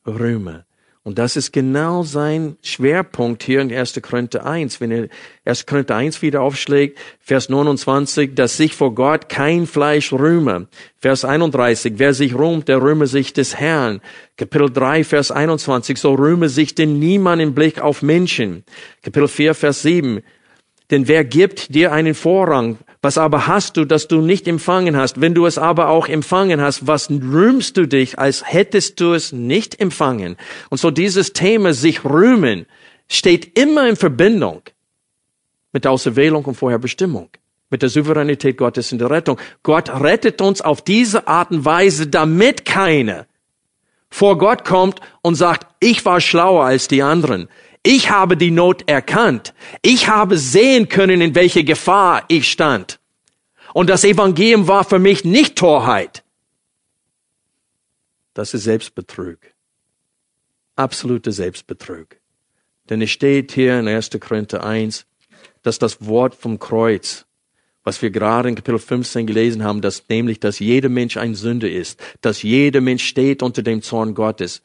[0.07, 0.67] rühme.
[1.05, 4.01] Und das ist genau sein Schwerpunkt hier in 1.
[4.03, 4.81] Korinther 1.
[4.81, 5.09] Wenn er
[5.45, 5.67] 1.
[5.67, 10.69] Korinther 1 wieder aufschlägt, Vers 29, dass sich vor Gott kein Fleisch rühme.
[10.99, 14.01] Vers 31, wer sich rühmt, der rühme sich des Herrn.
[14.37, 18.63] Kapitel 3, Vers 21, so rühme sich denn niemand im Blick auf Menschen.
[19.03, 20.21] Kapitel 4, Vers 7,
[20.93, 22.79] denn wer gibt dir einen Vorrang?
[23.01, 25.21] Was aber hast du, das du nicht empfangen hast?
[25.21, 29.33] Wenn du es aber auch empfangen hast, was rühmst du dich, als hättest du es
[29.33, 30.37] nicht empfangen?
[30.71, 32.67] Und so dieses Thema sich rühmen
[33.09, 34.63] steht immer in Verbindung
[35.73, 37.31] mit der Auserwählung und Vorherbestimmung,
[37.71, 39.39] mit der Souveränität Gottes in der Rettung.
[39.63, 43.27] Gott rettet uns auf diese Art und Weise, damit keiner
[44.11, 47.49] vor Gott kommt und sagt, ich war schlauer als die anderen.
[47.83, 49.55] Ich habe die Not erkannt.
[49.83, 53.01] Ich habe sehen können, in welche Gefahr ich stand.
[53.75, 56.23] Und das Evangelium war für mich nicht Torheit.
[58.35, 59.39] Das ist Selbstbetrug.
[60.77, 62.17] Absolute Selbstbetrug.
[62.89, 64.11] Denn es steht hier in 1.
[64.21, 65.07] Korinther 1,
[65.63, 67.27] dass das Wort vom Kreuz,
[67.85, 71.71] was wir gerade in Kapitel 15 gelesen haben, dass nämlich, dass jeder Mensch ein Sünder
[71.71, 74.63] ist, dass jeder Mensch steht unter dem Zorn Gottes,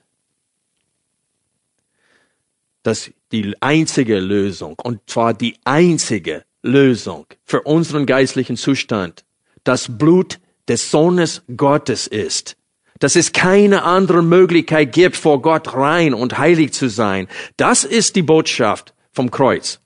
[2.88, 9.26] dass die einzige Lösung, und zwar die einzige Lösung für unseren geistlichen Zustand,
[9.66, 12.56] das Blut des Sohnes Gottes ist.
[13.00, 17.28] Dass es keine andere Möglichkeit gibt, vor Gott rein und heilig zu sein.
[17.58, 19.82] Das ist die Botschaft vom Kreuz.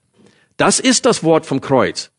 [0.58, 2.12] Das ist das Wort vom Kreuz.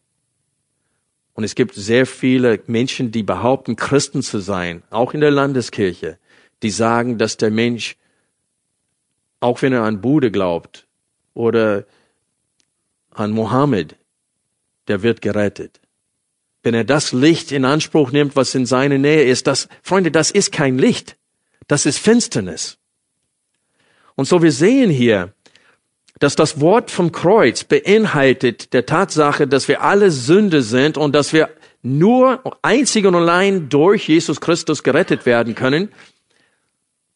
[1.35, 6.19] Und es gibt sehr viele Menschen, die behaupten, Christen zu sein, auch in der Landeskirche,
[6.65, 7.97] die sagen, dass der Mensch
[9.43, 10.87] auch wenn er an Bude glaubt
[11.35, 11.85] oder
[13.11, 13.97] an Mohammed,
[14.89, 15.81] der wird gerettet.
[16.63, 20.31] Wenn er das Licht in Anspruch nimmt, was in seiner Nähe ist, das, Freunde, das
[20.31, 21.17] ist kein Licht.
[21.67, 22.79] Das ist Finsternis.
[24.15, 25.33] Und so wir sehen hier,
[26.19, 31.33] dass das Wort vom Kreuz beinhaltet der Tatsache, dass wir alle Sünde sind und dass
[31.33, 31.51] wir
[31.83, 35.89] nur einzig und allein durch Jesus Christus gerettet werden können.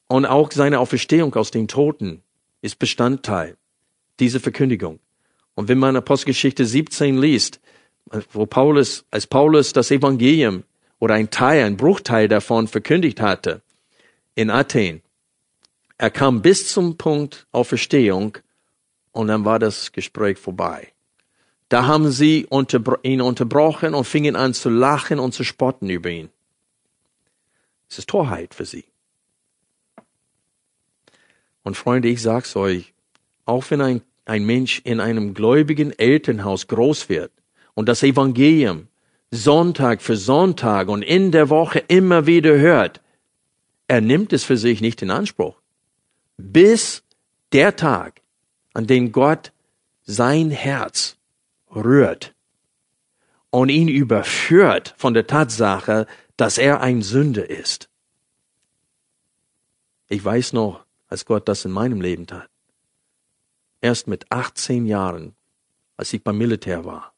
[0.09, 2.23] Und auch seine Auferstehung aus den Toten
[2.63, 3.57] ist Bestandteil
[4.21, 5.01] dieser Verkündigung.
[5.55, 7.61] Und wenn man Apostelgeschichte 17 liest,
[8.33, 10.65] wo Paulus, als Paulus das Evangelium
[10.99, 13.63] oder ein Teil, ein Bruchteil davon verkündigt hatte
[14.35, 15.03] in Athen,
[15.99, 18.39] er kam bis zum Punkt Auferstehung
[19.13, 20.93] und dann war das Gespräch vorbei.
[21.69, 22.47] Da haben sie
[23.03, 26.29] ihn unterbrochen und fingen an zu lachen und zu spotten über ihn.
[27.89, 28.85] Es ist Torheit für sie.
[31.67, 32.95] Und Freunde, ich sag's euch,
[33.45, 37.33] auch wenn ein, ein Mensch in einem gläubigen Elternhaus groß wird
[37.75, 38.87] und das Evangelium
[39.33, 43.01] Sonntag für Sonntag und in der Woche immer wieder hört,
[43.89, 45.61] er nimmt es für sich nicht in Anspruch.
[46.37, 47.03] Bis
[47.51, 48.21] der Tag,
[48.73, 49.51] an dem Gott
[50.05, 51.17] sein Herz
[51.75, 52.33] rührt
[53.51, 57.89] und ihn überführt von der Tatsache, dass er ein Sünder ist.
[60.09, 62.49] Ich weiß noch, als Gott das in meinem Leben tat.
[63.81, 65.35] Erst mit 18 Jahren,
[65.97, 67.13] als ich beim Militär war,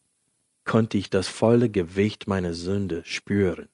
[0.65, 3.69] konnte ich das volle Gewicht meiner Sünde spüren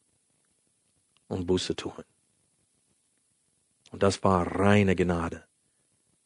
[1.28, 2.04] und Buße tun.
[3.90, 5.44] Und das war reine Gnade.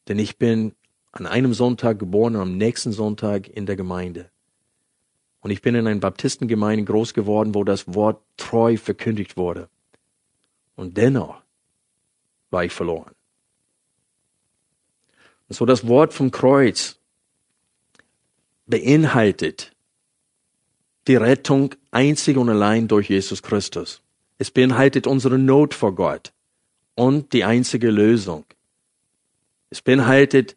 [0.07, 0.75] Denn ich bin
[1.11, 4.29] an einem Sonntag geboren und am nächsten Sonntag in der Gemeinde.
[5.41, 9.69] Und ich bin in einer Baptistengemeinde groß geworden, wo das Wort treu verkündigt wurde.
[10.75, 11.41] Und dennoch
[12.49, 13.13] war ich verloren.
[15.49, 16.97] So das Wort vom Kreuz
[18.67, 19.71] beinhaltet
[21.07, 24.01] die Rettung einzig und allein durch Jesus Christus.
[24.37, 26.31] Es beinhaltet unsere Not vor Gott
[26.93, 28.45] und die einzige Lösung.
[29.71, 30.55] Es beinhaltet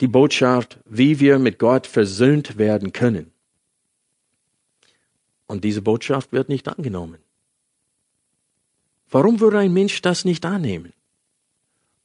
[0.00, 3.32] die Botschaft, wie wir mit Gott versöhnt werden können.
[5.46, 7.18] Und diese Botschaft wird nicht angenommen.
[9.10, 10.92] Warum würde ein Mensch das nicht annehmen?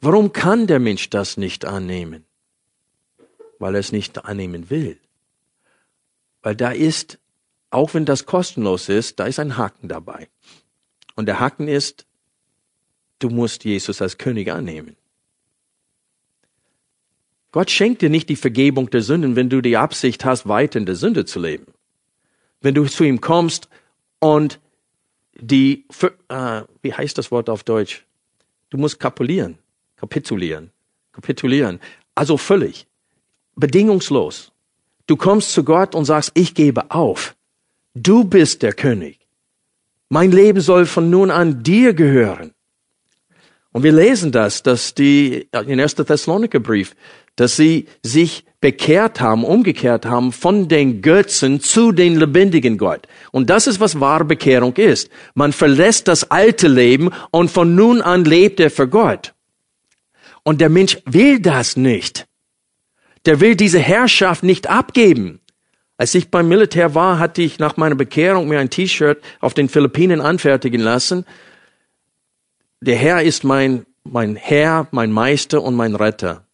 [0.06, 2.26] Warum kann der Mensch das nicht annehmen?
[3.58, 5.00] Weil er es nicht annehmen will.
[6.42, 7.20] Weil da ist,
[7.70, 10.28] auch wenn das kostenlos ist, da ist ein Haken dabei.
[11.16, 12.06] Und der Haken ist,
[13.20, 14.98] du musst Jesus als König annehmen.
[17.54, 20.86] Gott schenkt dir nicht die Vergebung der Sünden, wenn du die Absicht hast, weiter in
[20.86, 21.68] der Sünde zu leben.
[22.60, 23.70] Wenn du zu ihm kommst
[24.20, 24.60] und
[25.40, 25.86] die,
[26.28, 28.06] äh, wie heißt das Wort auf Deutsch?
[28.70, 29.60] Du musst kapulieren,
[29.98, 30.72] kapitulieren,
[31.12, 31.80] kapitulieren.
[32.16, 32.88] Also völlig,
[33.56, 34.52] bedingungslos.
[35.08, 37.36] Du kommst zu Gott und sagst, ich gebe auf.
[37.94, 39.20] Du bist der König.
[40.10, 42.54] Mein Leben soll von nun an dir gehören.
[43.72, 45.96] Und wir lesen das, dass die, in 1.
[45.96, 46.96] Thessaloniker Brief,
[47.36, 53.08] dass sie sich bekehrt haben, umgekehrt haben von den Götzen zu den lebendigen Gott.
[53.32, 55.10] Und das ist, was wahre Bekehrung ist.
[55.34, 59.34] Man verlässt das alte Leben und von nun an lebt er für Gott.
[60.44, 62.28] Und der Mensch will das nicht.
[63.26, 65.40] Der will diese Herrschaft nicht abgeben.
[65.98, 69.70] Als ich beim Militär war, hatte ich nach meiner Bekehrung mir ein T-Shirt auf den
[69.70, 71.26] Philippinen anfertigen lassen.
[72.82, 76.46] Der Herr ist mein, mein Herr, mein Meister und mein Retter.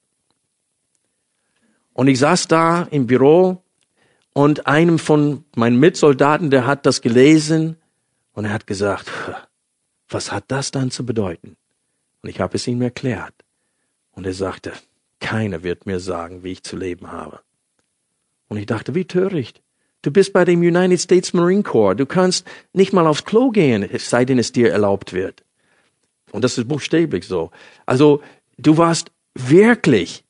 [1.94, 3.64] Und ich saß da im Büro
[4.34, 7.78] und einem von meinen Mitsoldaten, der hat das gelesen
[8.34, 9.10] und er hat gesagt,
[10.08, 11.58] was hat das dann zu bedeuten?
[12.22, 13.34] Und ich habe es ihm erklärt.
[14.20, 14.74] Und er sagte,
[15.22, 17.40] keiner wird mir sagen, wie ich zu leben habe.
[18.50, 19.62] Und ich dachte, wie töricht.
[20.02, 21.96] Du bist bei dem United States Marine Corps.
[21.96, 25.46] Du kannst nicht mal aufs Klo gehen, es sei denn es dir erlaubt wird.
[26.34, 27.52] Und das ist buchstäblich so.
[27.86, 28.22] Also,
[28.58, 30.26] du warst wirklich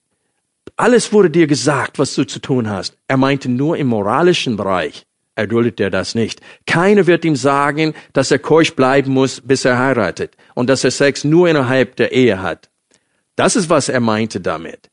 [0.76, 2.96] alles wurde dir gesagt, was du zu tun hast.
[3.08, 5.08] Er meinte nur im moralischen Bereich.
[5.34, 6.42] Erduldet er das nicht.
[6.68, 10.92] Keiner wird ihm sagen, dass er keusch bleiben muss, bis er heiratet und dass er
[10.92, 12.69] Sex nur innerhalb der Ehe hat.
[13.40, 14.90] Das ist, was er meinte damit.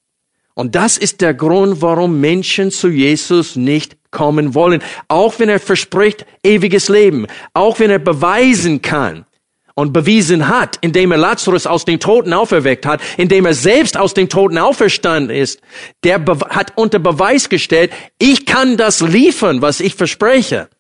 [0.55, 4.85] Und das ist der Grund, warum Menschen zu Jesus nicht kommen wollen.
[5.09, 7.27] Auch wenn er verspricht ewiges Leben.
[7.55, 9.27] Auch wenn er beweisen kann,
[9.75, 14.15] und bewiesen hat, indem er Lazarus aus den Toten auferweckt hat, indem er selbst aus
[14.15, 15.61] den Toten auferstanden ist,
[16.03, 20.71] der hat unter Beweis gestellt, ich kann das liefern, was ich verspreche.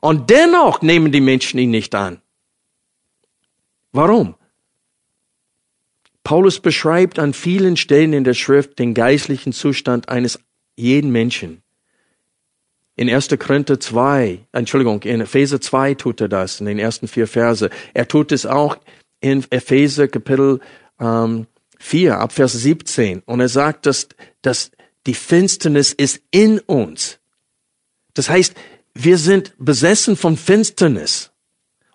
[0.00, 2.22] Und dennoch nehmen die Menschen ihn nicht an.
[3.92, 4.34] Warum?
[6.24, 10.40] Paulus beschreibt an vielen Stellen in der Schrift den geistlichen Zustand eines
[10.74, 11.62] jeden Menschen.
[12.96, 13.28] In 1.
[13.38, 17.68] Korinther 2, Entschuldigung, in Epheser 2 tut er das, in den ersten vier Verse.
[17.92, 18.78] Er tut es auch
[19.20, 20.60] in Epheser Kapitel
[20.98, 21.46] ähm,
[21.78, 23.22] 4, ab Vers 17.
[23.26, 24.08] Und er sagt, dass,
[24.42, 24.70] dass
[25.06, 27.18] die Finsternis ist in uns.
[28.14, 28.54] Das heißt,
[28.94, 31.32] wir sind besessen von Finsternis.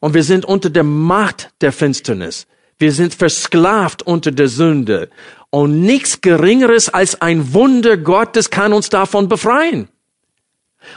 [0.02, 2.46] Und wir sind unter der Macht der Finsternis.
[2.80, 5.10] Wir sind versklavt unter der Sünde.
[5.52, 9.90] Und nichts Geringeres als ein Wunder Gottes kann uns davon befreien.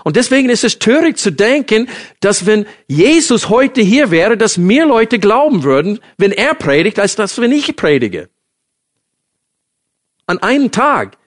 [0.05, 1.89] Und deswegen ist es töricht zu denken,
[2.21, 7.17] dass wenn Jesus heute hier wäre, dass mehr Leute glauben würden, wenn er predigt, als
[7.17, 8.29] dass wenn ich predige.
[10.27, 11.19] An einem Tag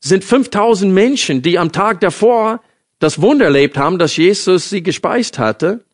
[0.00, 2.62] sind 5000 Menschen, die am Tag davor
[2.98, 5.84] das Wunder erlebt haben, dass Jesus sie gespeist hatte,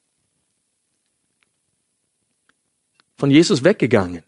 [3.17, 4.23] von Jesus weggegangen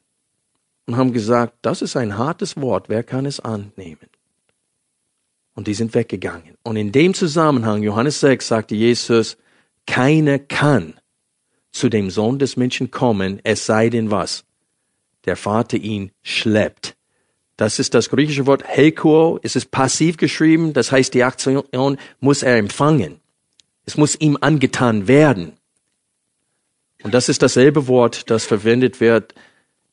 [0.87, 4.09] und haben gesagt, das ist ein hartes Wort, wer kann es annehmen?
[5.55, 6.57] Und die sind weggegangen.
[6.63, 9.37] Und in dem Zusammenhang, Johannes 6, sagte Jesus,
[9.87, 10.95] keiner kann
[11.73, 14.45] zu dem Sohn des Menschen kommen, es sei denn was?
[15.25, 16.97] Der Vater ihn schleppt.
[17.59, 19.41] Das ist das griechische Wort helkuo.
[19.43, 20.73] Es ist passiv geschrieben.
[20.73, 23.21] Das heißt, die Aktion muss er empfangen.
[23.85, 25.58] Es muss ihm angetan werden.
[27.03, 29.35] Und das ist dasselbe Wort, das verwendet wird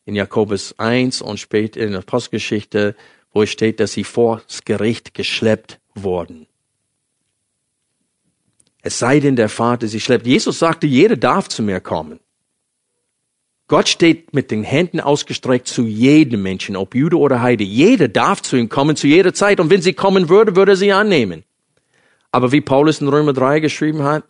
[0.05, 2.95] in Jakobus 1 und später in der Postgeschichte,
[3.31, 6.47] wo es steht, dass sie vor das Gericht geschleppt wurden.
[8.81, 10.27] Es sei denn, der Vater sie schleppt.
[10.27, 12.19] Jesus sagte, jeder darf zu mir kommen.
[13.67, 17.63] Gott steht mit den Händen ausgestreckt zu jedem Menschen, ob Jude oder Heide.
[17.63, 19.59] Jeder darf zu ihm kommen zu jeder Zeit.
[19.59, 21.43] Und wenn sie kommen würde, würde er sie annehmen.
[22.31, 24.23] Aber wie Paulus in Römer 3 geschrieben hat,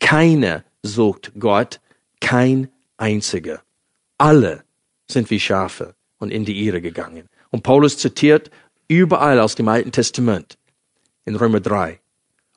[0.00, 1.80] keiner sucht Gott,
[2.22, 3.62] kein einziger.
[4.16, 4.64] Alle
[5.06, 7.28] sind wie Schafe und in die Irre gegangen.
[7.50, 8.50] Und Paulus zitiert
[8.88, 10.56] überall aus dem Alten Testament
[11.26, 12.00] in Römer 3.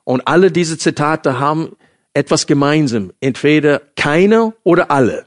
[0.04, 1.76] Und alle diese Zitate haben
[2.14, 3.12] etwas gemeinsam.
[3.20, 5.26] Entweder keiner oder alle.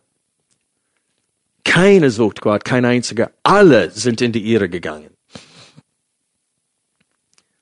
[1.63, 3.31] Keine sucht Gott, kein einziger.
[3.43, 5.11] Alle sind in die Irre gegangen.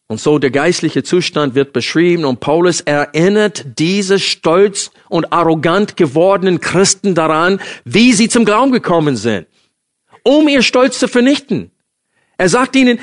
[0.09, 6.61] Und so der geistliche Zustand wird beschrieben und Paulus erinnert diese stolz und arrogant gewordenen
[6.61, 9.47] Christen daran, wie sie zum Glauben gekommen sind,
[10.23, 11.71] um ihr Stolz zu vernichten.
[12.37, 12.99] Er sagt ihnen,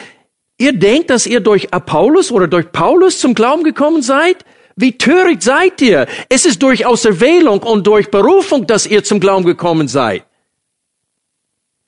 [0.57, 4.47] ihr denkt, dass ihr durch Apollos oder durch Paulus zum Glauben gekommen seid?
[4.75, 6.07] Wie töricht seid ihr?
[6.31, 10.25] Es ist durch Auserwählung und durch Berufung, dass ihr zum Glauben gekommen seid.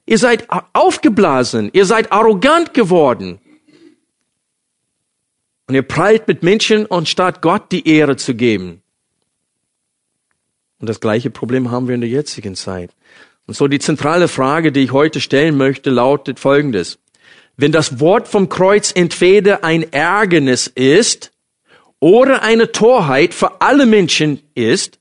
[0.04, 3.40] Ihr seid aufgeblasen, ihr seid arrogant geworden.
[5.66, 8.82] Und ihr prallt mit Menschen und statt Gott die Ehre zu geben.
[10.78, 12.90] Und das gleiche Problem haben wir in der jetzigen Zeit.
[13.46, 16.98] Und so die zentrale Frage, die ich heute stellen möchte, lautet folgendes.
[17.56, 21.32] Wenn das Wort vom Kreuz entweder ein Ärgernis ist
[22.00, 24.98] oder eine Torheit für alle Menschen ist,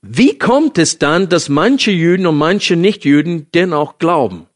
[0.00, 4.46] wie kommt es dann, dass manche Juden und manche Nichtjuden dennoch glauben?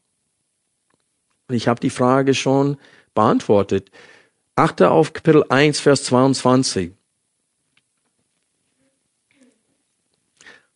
[1.47, 2.77] Und ich habe die Frage schon
[3.13, 3.91] beantwortet.
[4.55, 6.91] Achte auf Kapitel 1, Vers 22.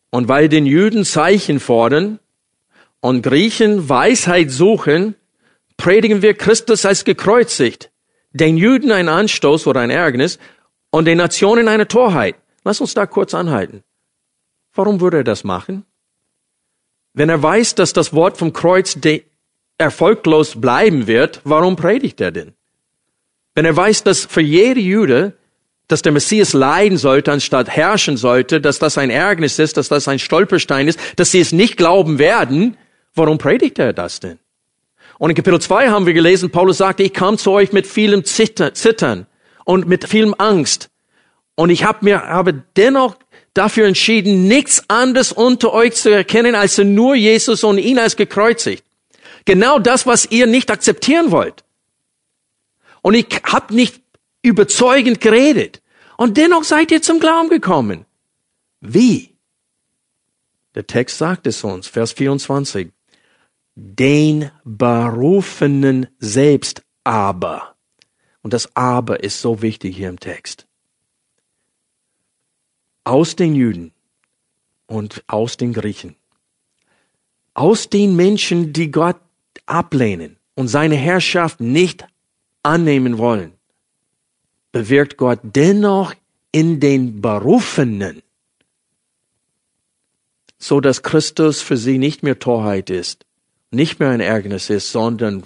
[0.09, 2.19] Und weil den Juden Zeichen fordern
[3.01, 5.15] und Griechen Weisheit suchen,
[5.75, 7.91] predigen wir Christus als gekreuzigt,
[8.31, 10.39] den Juden ein Anstoß oder ein Ärgernis
[10.89, 12.35] und den Nationen eine Torheit.
[12.63, 13.83] Lass uns da kurz anhalten.
[14.73, 15.85] Warum würde er das machen?
[17.13, 18.97] Wenn er weiß, dass das Wort vom Kreuz
[19.77, 22.53] erfolglos bleiben wird, warum predigt er denn?
[23.55, 25.33] Wenn er weiß, dass für jede Jude,
[25.87, 30.07] dass der Messias leiden sollte, anstatt herrschen sollte, dass das ein Ärgernis ist, dass das
[30.07, 32.77] ein Stolperstein ist, dass sie es nicht glauben werden,
[33.13, 34.39] warum predigt er das denn?
[35.17, 38.25] Und in Kapitel 2 haben wir gelesen, Paulus sagte, ich kam zu euch mit vielem
[38.25, 39.27] Zittern
[39.63, 40.89] und mit vielem Angst.
[41.55, 43.15] Und ich habe mir, habe dennoch
[43.53, 48.83] dafür entschieden, nichts anderes unter euch zu erkennen, als nur Jesus und ihn als gekreuzigt.
[49.45, 51.64] Genau das, was ihr nicht akzeptieren wollt.
[53.05, 54.01] Und ich habe nicht
[54.41, 55.83] überzeugend geredet.
[56.17, 58.07] Und dennoch seid ihr zum Glauben gekommen.
[58.81, 59.37] Wie?
[60.73, 62.91] Der Text sagt es uns, Vers 24
[63.75, 67.75] den Berufenen selbst aber.
[68.41, 70.65] Und das aber ist so wichtig hier im Text.
[73.03, 73.93] Aus den Juden
[74.87, 76.15] und aus den Griechen.
[77.53, 79.21] Aus den Menschen, die Gott
[79.67, 82.07] ablehnen und seine Herrschaft nicht
[82.65, 83.53] annehmen wollen,
[84.71, 86.13] bewirkt Gott dennoch
[86.51, 88.21] in den Berufenen,
[90.57, 93.25] so dass Christus für sie nicht mehr Torheit ist,
[93.71, 95.43] nicht mehr ein Ärgernis ist, sondern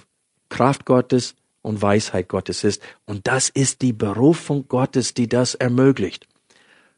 [0.48, 2.82] Kraft Gottes und Weisheit Gottes ist.
[3.06, 6.26] Und das ist die Berufung Gottes, die das ermöglicht.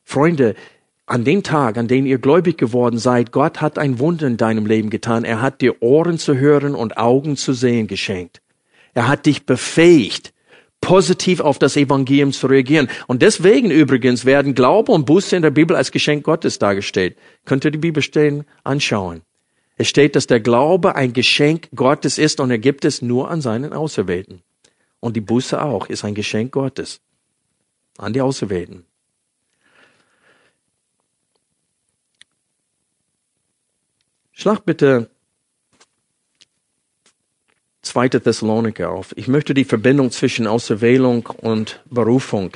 [0.05, 0.55] Freunde,
[1.07, 4.67] an dem Tag, an dem ihr gläubig geworden seid, Gott hat ein Wunder in deinem
[4.67, 5.25] Leben getan.
[5.25, 8.41] Er hat dir Ohren zu hören und Augen zu sehen geschenkt.
[8.95, 10.33] Er hat dich befähigt,
[10.81, 12.89] positiv auf das Evangelium zu reagieren.
[13.07, 17.17] Und deswegen übrigens werden Glaube und Buße in der Bibel als Geschenk Gottes dargestellt.
[17.47, 19.23] Könnt ihr die Bibelstellen anschauen.
[19.77, 23.41] Es steht, dass der Glaube ein Geschenk Gottes ist und er gibt es nur an
[23.41, 24.43] seinen Auserwählten.
[25.01, 27.01] Und die Buße auch ist ein Geschenk Gottes
[27.99, 28.85] an die Auserwählten.
[34.33, 35.11] Schlag bitte
[37.93, 38.09] 2.
[38.09, 39.13] Thessaloniker auf.
[39.17, 42.53] Ich möchte die Verbindung zwischen Auserwählung und Berufung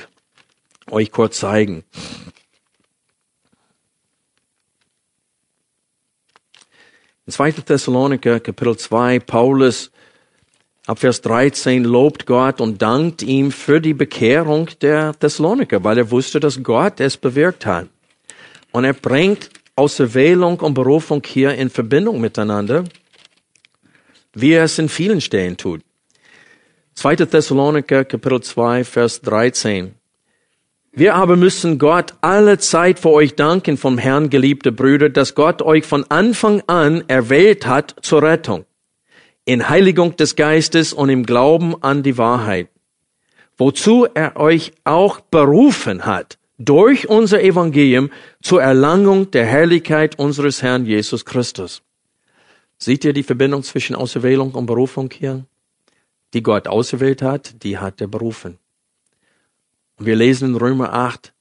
[0.89, 1.83] euch kurz zeigen.
[7.27, 7.51] In 2.
[7.51, 9.91] Thessaloniker Kapitel 2, Paulus
[10.87, 16.09] ab Vers 13 lobt Gott und dankt ihm für die Bekehrung der Thessaloniker, weil er
[16.09, 17.87] wusste, dass Gott es bewirkt hat.
[18.71, 22.85] Und er bringt Auserwählung und Berufung hier in Verbindung miteinander,
[24.41, 25.81] wie er es in vielen Stellen tut.
[26.93, 27.15] 2.
[27.15, 29.95] Thessaloniker Kapitel 2, Vers 13.
[30.91, 35.61] Wir aber müssen Gott alle Zeit für euch danken vom Herrn, geliebte Brüder, dass Gott
[35.61, 38.65] euch von Anfang an erwählt hat zur Rettung,
[39.45, 42.69] in Heiligung des Geistes und im Glauben an die Wahrheit,
[43.57, 48.09] wozu er euch auch berufen hat, durch unser Evangelium
[48.41, 51.83] zur Erlangung der Herrlichkeit unseres Herrn Jesus Christus.
[52.79, 55.45] Seht ihr die Verbindung zwischen Auserwählung und Berufung hier?
[56.33, 58.57] Die Gott auserwählt hat, die hat er berufen.
[59.97, 61.33] Und wir lesen in Römer 8,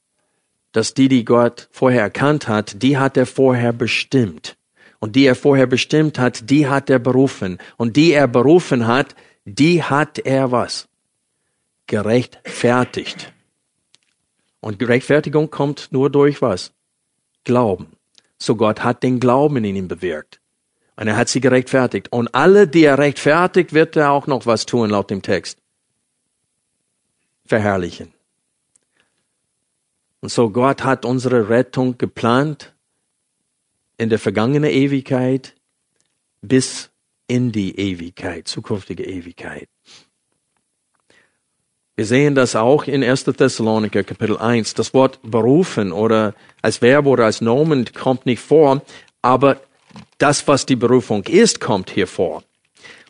[0.72, 4.57] dass die, die Gott vorher erkannt hat, die hat er vorher bestimmt.
[4.99, 7.59] Und die er vorher bestimmt hat, die hat er berufen.
[7.76, 9.14] Und die er berufen hat,
[9.45, 10.89] die hat er was?
[11.87, 13.32] Gerechtfertigt.
[14.61, 16.72] Und Gerechtfertigung kommt nur durch was?
[17.45, 17.89] Glauben.
[18.39, 20.41] So Gott hat den Glauben in ihm bewirkt.
[20.97, 22.11] Und er hat sie gerechtfertigt.
[22.11, 25.59] Und alle, die er rechtfertigt, wird er auch noch was tun, laut dem Text.
[27.44, 28.12] Verherrlichen.
[30.20, 32.74] Und so Gott hat unsere Rettung geplant
[33.99, 35.55] in der vergangenen Ewigkeit
[36.40, 36.90] bis
[37.28, 39.68] in die Ewigkeit, zukünftige Ewigkeit.
[41.94, 43.24] Wir sehen das auch in 1.
[43.24, 44.74] Thessaloniker Kapitel 1.
[44.74, 48.82] Das Wort berufen oder als Verb oder als Nomen kommt nicht vor,
[49.22, 49.61] aber
[50.18, 52.42] das, was die Berufung ist, kommt hier vor.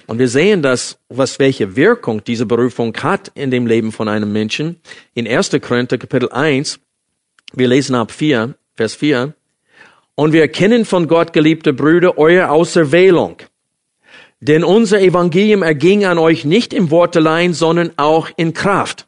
[0.07, 4.33] Und wir sehen das, was welche Wirkung diese Berufung hat in dem Leben von einem
[4.33, 4.81] Menschen.
[5.15, 5.51] In 1.
[5.61, 6.79] Korinther Kapitel 1
[7.53, 9.35] wir lesen ab 4, Vers 4.
[10.15, 13.37] Und wir erkennen von Gott, geliebte Brüder, eure Auserwählung.
[14.41, 19.07] Denn unser Evangelium erging an euch nicht im Wortelein, sondern auch in Kraft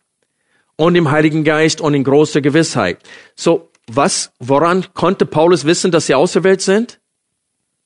[0.76, 2.98] und im Heiligen Geist und in großer Gewissheit.
[3.34, 6.97] So, was, woran konnte Paulus wissen, dass sie auserwählt sind?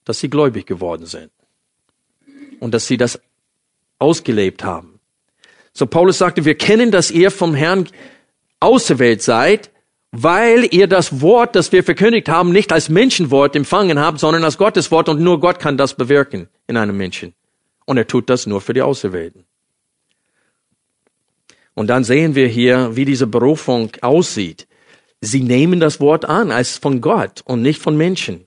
[0.04, 1.30] Dass sie gläubig geworden sind.
[2.60, 3.20] Und dass sie das
[3.98, 5.00] ausgelebt haben.
[5.72, 7.88] So, Paulus sagte, wir kennen, dass ihr vom Herrn
[8.60, 9.70] auserwählt seid,
[10.10, 14.58] weil ihr das Wort, das wir verkündigt haben, nicht als Menschenwort empfangen habt, sondern als
[14.58, 17.34] Gottes Wort und nur Gott kann das bewirken in einem Menschen.
[17.86, 19.44] Und er tut das nur für die Auserwählten.
[21.74, 24.68] Und dann sehen wir hier, wie diese Berufung aussieht.
[25.22, 28.46] Sie nehmen das Wort an als von Gott und nicht von Menschen.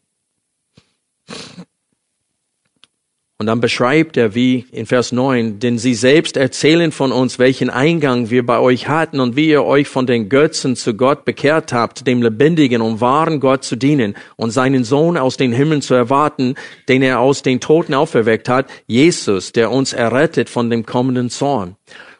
[3.37, 7.69] Und dann beschreibt er, wie in Vers 9, denn sie selbst erzählen von uns, welchen
[7.69, 11.73] Eingang wir bei euch hatten und wie ihr euch von den Götzen zu Gott bekehrt
[11.73, 15.93] habt, dem lebendigen und wahren Gott zu dienen und seinen Sohn aus den Himmeln zu
[15.93, 16.55] erwarten,
[16.87, 21.75] den er aus den Toten auferweckt hat, Jesus, der uns errettet von dem kommenden Zorn.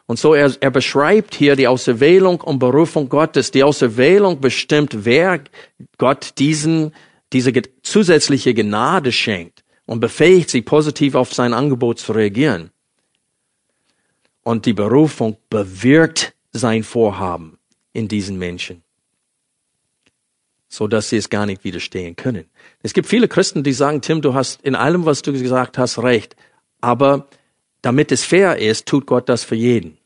[0.06, 3.50] Und so er, er beschreibt hier die Auserwählung und Berufung Gottes.
[3.50, 5.40] Die Auserwählung bestimmt, wer
[5.98, 6.92] Gott diesen,
[7.32, 7.52] diese
[7.82, 12.70] zusätzliche Gnade schenkt und befähigt sie positiv auf sein Angebot zu reagieren.
[14.42, 17.58] Und die Berufung bewirkt sein Vorhaben
[17.92, 18.82] in diesen Menschen,
[20.68, 22.44] so dass sie es gar nicht widerstehen können.
[22.82, 25.98] Es gibt viele Christen, die sagen, Tim, du hast in allem, was du gesagt hast,
[25.98, 26.36] recht.
[26.80, 27.26] Aber
[27.82, 29.98] damit es fair ist, tut Gott das für jeden.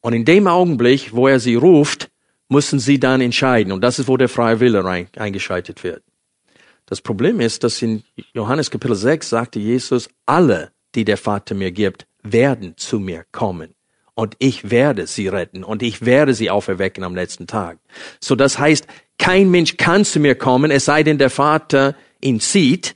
[0.00, 2.10] Und in dem Augenblick, wo er sie ruft,
[2.48, 3.72] müssen sie dann entscheiden.
[3.72, 4.84] Und das ist, wo der freie Wille
[5.16, 6.02] eingeschaltet wird.
[6.86, 8.02] Das Problem ist, dass in
[8.34, 13.74] Johannes Kapitel 6 sagte Jesus, alle, die der Vater mir gibt, werden zu mir kommen.
[14.14, 17.78] Und ich werde sie retten und ich werde sie auferwecken am letzten Tag.
[18.20, 18.86] So das heißt,
[19.18, 22.94] kein Mensch kann zu mir kommen, es sei denn der Vater ihn zieht.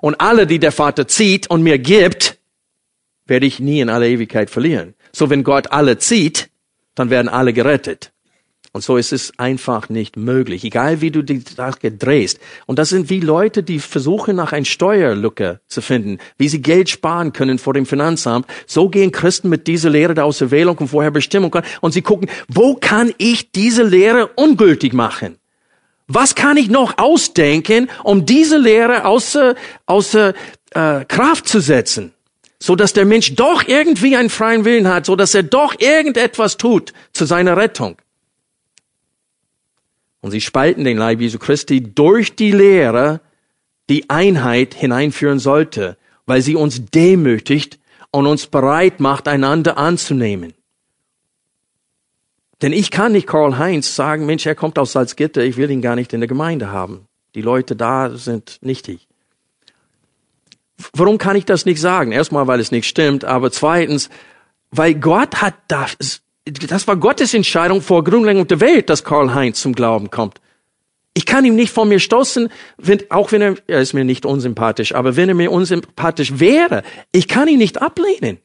[0.00, 2.38] Und alle, die der Vater zieht und mir gibt,
[3.26, 4.94] werde ich nie in aller Ewigkeit verlieren.
[5.12, 6.50] So wenn Gott alle zieht,
[6.94, 8.12] dann werden alle gerettet.
[8.74, 12.40] Und so ist es einfach nicht möglich, egal wie du die Sache drehst.
[12.66, 16.90] Und das sind wie Leute, die versuchen nach einer Steuerlücke zu finden, wie sie Geld
[16.90, 18.46] sparen können vor dem Finanzamt.
[18.66, 23.14] So gehen Christen mit dieser Lehre der Auserwählung und Vorherbestimmung und sie gucken, wo kann
[23.18, 25.38] ich diese Lehre ungültig machen?
[26.08, 29.54] Was kann ich noch ausdenken, um diese Lehre außer,
[29.86, 30.34] außer
[30.72, 32.10] äh, Kraft zu setzen?
[32.60, 36.56] so dass der Mensch doch irgendwie einen freien Willen hat, so dass er doch irgendetwas
[36.56, 37.96] tut zu seiner Rettung.
[40.24, 43.20] Und sie spalten den Leib Jesu Christi durch die Lehre,
[43.90, 47.78] die Einheit hineinführen sollte, weil sie uns demütigt
[48.10, 50.54] und uns bereit macht, einander anzunehmen.
[52.62, 55.82] Denn ich kann nicht Karl Heinz sagen, Mensch, er kommt aus Salzgitter, ich will ihn
[55.82, 57.06] gar nicht in der Gemeinde haben.
[57.34, 59.06] Die Leute da sind nichtig.
[60.94, 62.12] Warum kann ich das nicht sagen?
[62.12, 64.08] Erstmal, weil es nicht stimmt, aber zweitens,
[64.70, 69.60] weil Gott hat das das war Gottes Entscheidung vor Grundlegung der Welt, dass Karl Heinz
[69.60, 70.40] zum Glauben kommt.
[71.14, 74.26] Ich kann ihm nicht von mir stoßen, wenn, auch wenn er, er ist mir nicht
[74.26, 76.82] unsympathisch, aber wenn er mir unsympathisch wäre,
[77.12, 78.38] ich kann ihn nicht ablehnen.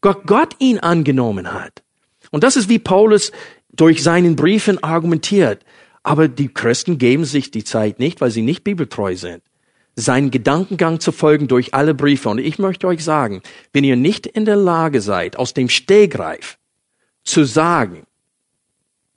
[0.00, 1.82] Gott, Gott ihn angenommen hat.
[2.30, 3.32] Und das ist wie Paulus
[3.72, 5.64] durch seinen Briefen argumentiert.
[6.02, 9.42] Aber die Christen geben sich die Zeit nicht, weil sie nicht bibeltreu sind,
[9.96, 12.28] seinen Gedankengang zu folgen durch alle Briefe.
[12.28, 13.40] Und ich möchte euch sagen,
[13.72, 16.58] wenn ihr nicht in der Lage seid, aus dem Stehgreif
[17.24, 18.04] zu sagen,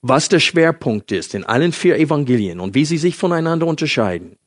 [0.01, 4.37] was der Schwerpunkt ist in allen vier Evangelien und wie sie sich voneinander unterscheiden,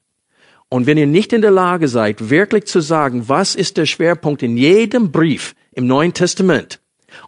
[0.70, 4.42] und wenn ihr nicht in der Lage seid, wirklich zu sagen, was ist der Schwerpunkt
[4.42, 6.80] in jedem Brief im Neuen Testament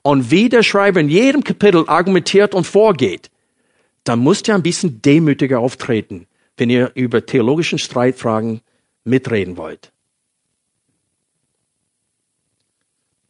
[0.02, 3.30] und wie der Schreiber in jedem Kapitel argumentiert und vorgeht,
[4.04, 8.60] dann müsst ihr ein bisschen demütiger auftreten, wenn ihr über theologischen Streitfragen
[9.04, 9.91] mitreden wollt.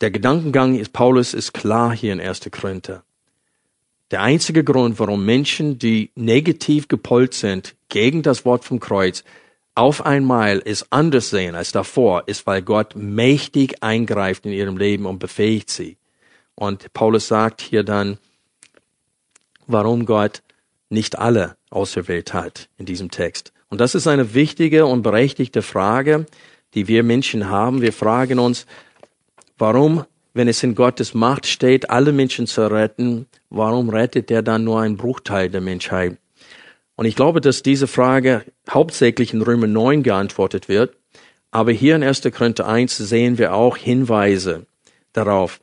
[0.03, 2.41] Der Gedankengang ist Paulus ist klar hier in 1.
[2.51, 3.05] Korinther.
[4.11, 9.23] Der einzige Grund, warum Menschen, die negativ gepolt sind gegen das Wort vom Kreuz,
[9.77, 15.07] auf einmal es anders sehen als davor, ist, weil Gott mächtig eingreift in ihrem Leben
[15.07, 15.97] und befähigt sie.
[16.57, 18.19] Und Paulus sagt hier dann,
[19.69, 20.43] warum Gott
[20.91, 23.53] nicht alle auserwählt hat in diesem Text.
[23.69, 26.27] Und das ist eine wichtige und berechtigte Frage,
[26.75, 27.83] die wir Menschen haben.
[27.83, 28.67] Wir fragen uns,
[29.59, 34.65] warum, wenn es in Gottes Macht steht, alle Menschen zu retten, warum rettet er dann
[34.65, 36.17] nur einen Bruchteil der Menschheit?
[36.97, 40.97] Und ich glaube, dass diese Frage hauptsächlich in Römer 9 geantwortet wird.
[41.51, 42.23] Aber hier in 1.
[42.35, 44.67] Korinther 1 sehen wir auch Hinweise
[45.13, 45.61] darauf.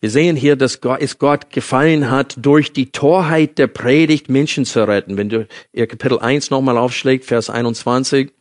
[0.00, 4.86] Wir sehen hier, dass es Gott gefallen hat, durch die Torheit der Predigt Menschen zu
[4.88, 5.18] retten.
[5.18, 8.32] Wenn du ihr Kapitel 1 nochmal aufschlägt, Vers 21.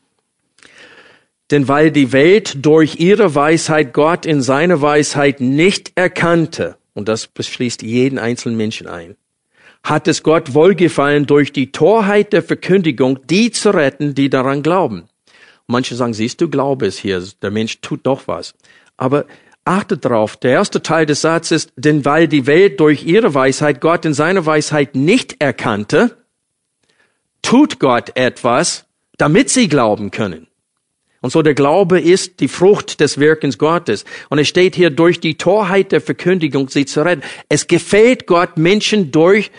[1.51, 7.27] Denn weil die Welt durch ihre Weisheit Gott in seiner Weisheit nicht erkannte, und das
[7.27, 9.15] beschließt jeden einzelnen Menschen ein,
[9.83, 15.05] hat es Gott wohlgefallen, durch die Torheit der Verkündigung die zu retten, die daran glauben.
[15.67, 18.53] Manche sagen, siehst du, Glaube ist hier, der Mensch tut doch was.
[18.97, 19.25] Aber
[19.65, 23.79] achtet darauf, der erste Teil des Satzes ist, denn weil die Welt durch ihre Weisheit
[23.81, 26.17] Gott in seiner Weisheit nicht erkannte,
[27.41, 28.85] tut Gott etwas,
[29.17, 30.48] damit sie glauben können.
[31.21, 34.05] Und so der Glaube ist die Frucht des Wirkens Gottes.
[34.29, 37.23] Und es steht hier, durch die Torheit der Verkündigung sie zu retten.
[37.49, 39.51] Es gefällt Gott, Menschen durch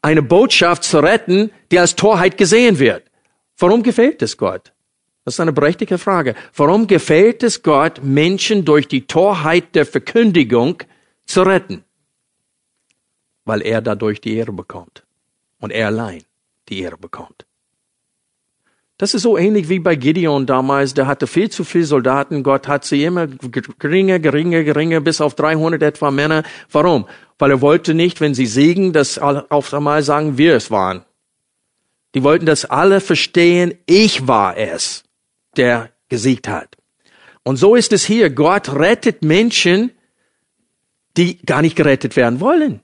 [0.00, 3.02] eine Botschaft zu retten, die als Torheit gesehen wird.
[3.58, 4.72] Warum gefällt es Gott?
[5.24, 6.34] Das ist eine berechtigte Frage.
[6.54, 10.82] Warum gefällt es Gott, Menschen durch die Torheit der Verkündigung
[11.26, 11.84] zu retten?
[13.44, 15.04] Weil er dadurch die Ehre bekommt.
[15.60, 16.22] Und er allein
[16.68, 17.47] die Ehre bekommt.
[18.98, 20.92] Das ist so ähnlich wie bei Gideon damals.
[20.92, 22.42] Der hatte viel zu viele Soldaten.
[22.42, 26.42] Gott hat sie immer geringer, geringer, geringer, bis auf 300 etwa Männer.
[26.72, 27.06] Warum?
[27.38, 31.04] Weil er wollte nicht, wenn sie siegen, dass auf einmal sagen, wir es waren.
[32.16, 35.04] Die wollten, dass alle verstehen, ich war es,
[35.56, 36.76] der gesiegt hat.
[37.44, 38.30] Und so ist es hier.
[38.30, 39.92] Gott rettet Menschen,
[41.16, 42.80] die gar nicht gerettet werden wollen.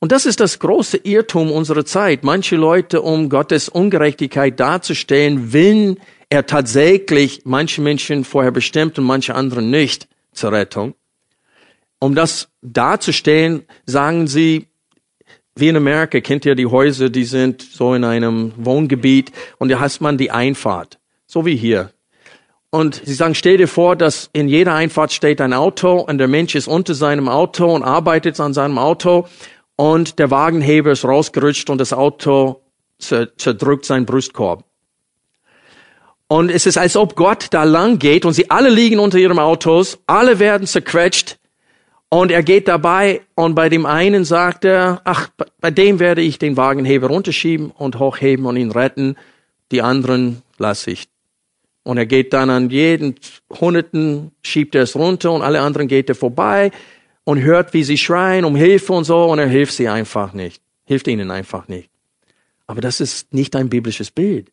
[0.00, 2.24] Und das ist das große Irrtum unserer Zeit.
[2.24, 9.34] Manche Leute, um Gottes Ungerechtigkeit darzustellen, willen er tatsächlich manche Menschen vorher bestimmt und manche
[9.34, 10.94] andere nicht zur Rettung.
[12.00, 14.66] Um das darzustellen, sagen sie,
[15.56, 19.78] wie in Amerika kennt ihr die Häuser, die sind so in einem Wohngebiet und da
[19.78, 21.92] hast man die Einfahrt, so wie hier.
[22.70, 26.26] Und sie sagen, stell dir vor, dass in jeder Einfahrt steht ein Auto und der
[26.26, 29.28] Mensch ist unter seinem Auto und arbeitet an seinem Auto
[29.76, 32.62] und der Wagenheber ist rausgerutscht und das Auto
[32.98, 34.64] zerdrückt seinen Brustkorb.
[36.26, 39.38] Und es ist, als ob Gott da lang geht und sie alle liegen unter ihren
[39.38, 41.38] Autos, alle werden zerquetscht
[42.08, 45.28] und er geht dabei und bei dem einen sagt er, ach,
[45.60, 49.16] bei dem werde ich den Wagenheber runterschieben und hochheben und ihn retten,
[49.70, 51.08] die anderen lasse ich.
[51.82, 53.16] Und er geht dann an jeden
[53.50, 56.70] Hunderten, schiebt er es runter und alle anderen geht er vorbei
[57.24, 60.62] und hört, wie sie schreien um Hilfe und so und er hilft sie einfach nicht.
[60.84, 61.90] Hilft ihnen einfach nicht.
[62.66, 64.50] Aber das ist nicht ein biblisches Bild.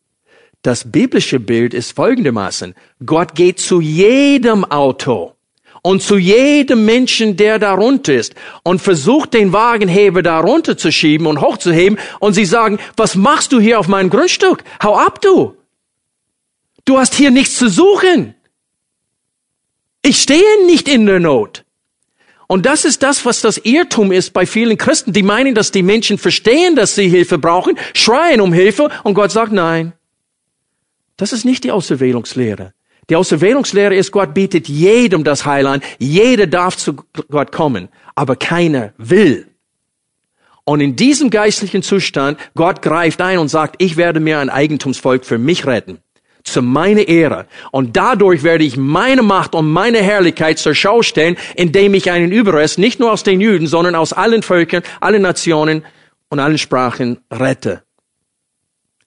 [0.62, 2.74] Das biblische Bild ist folgendermaßen.
[3.04, 5.34] Gott geht zu jedem Auto
[5.82, 11.40] und zu jedem Menschen, der darunter ist und versucht den Wagenheber darunter zu schieben und
[11.40, 14.62] hochzuheben und sie sagen, was machst du hier auf meinem Grundstück?
[14.82, 15.56] Hau ab du!
[16.84, 18.34] Du hast hier nichts zu suchen.
[20.02, 21.64] Ich stehe nicht in der Not.
[22.52, 25.14] Und das ist das, was das Irrtum ist bei vielen Christen.
[25.14, 29.30] Die meinen, dass die Menschen verstehen, dass sie Hilfe brauchen, schreien um Hilfe und Gott
[29.30, 29.94] sagt nein.
[31.16, 32.74] Das ist nicht die Auserwählungslehre.
[33.08, 35.80] Die Auserwählungslehre ist, Gott bietet jedem das Heil an.
[35.98, 36.96] Jeder darf zu
[37.30, 39.46] Gott kommen, aber keiner will.
[40.64, 45.24] Und in diesem geistlichen Zustand, Gott greift ein und sagt, ich werde mir ein Eigentumsvolk
[45.24, 46.00] für mich retten
[46.44, 47.46] zu meiner Ehre.
[47.70, 52.32] Und dadurch werde ich meine Macht und meine Herrlichkeit zur Schau stellen, indem ich einen
[52.32, 55.84] Überrest nicht nur aus den Juden, sondern aus allen Völkern, allen Nationen
[56.28, 57.82] Und alle sprachen, rette.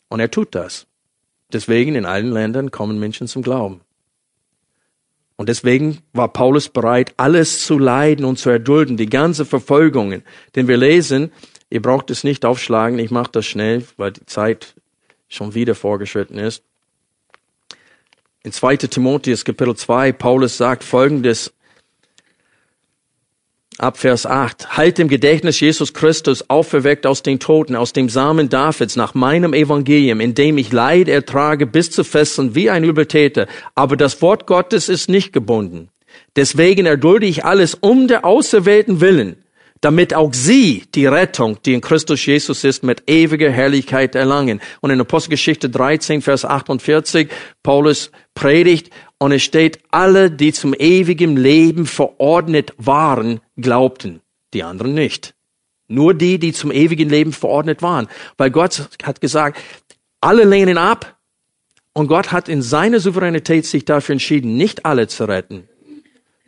[0.10, 0.86] Und er tut das.
[1.52, 3.82] Deswegen in allen Ländern kommen Menschen zum Glauben.
[5.36, 10.24] Und deswegen war Paulus bereit, alles zu leiden und zu erdulden, die ganze Verfolgungen.
[10.56, 11.32] Denn wir lesen,
[11.70, 14.76] ihr braucht es nicht aufschlagen, ich mache das schnell, weil die Zeit
[15.28, 16.64] schon wieder vorgeschritten ist.
[18.46, 18.78] In 2.
[18.78, 21.52] Timotheus Kapitel 2, Paulus sagt folgendes,
[23.80, 28.48] ab Vers 8, halt im Gedächtnis Jesus Christus auferweckt aus den Toten, aus dem Samen
[28.48, 33.48] Davids, nach meinem Evangelium, in dem ich Leid ertrage bis zu Fesseln wie ein Übeltäter.
[33.74, 35.90] Aber das Wort Gottes ist nicht gebunden.
[36.36, 39.38] Deswegen erdulde ich alles um der Auserwählten willen,
[39.82, 44.62] damit auch sie die Rettung, die in Christus Jesus ist, mit ewiger Herrlichkeit erlangen.
[44.82, 47.30] Und in Apostelgeschichte 13, Vers 48,
[47.62, 54.22] Paulus predigt und es steht, alle, die zum ewigen Leben verordnet waren, glaubten,
[54.54, 55.34] die anderen nicht.
[55.88, 58.08] Nur die, die zum ewigen Leben verordnet waren.
[58.38, 59.60] Weil Gott hat gesagt,
[60.20, 61.18] alle lehnen ab
[61.94, 65.70] und Gott hat in seiner Souveränität sich dafür entschieden, nicht alle zu retten,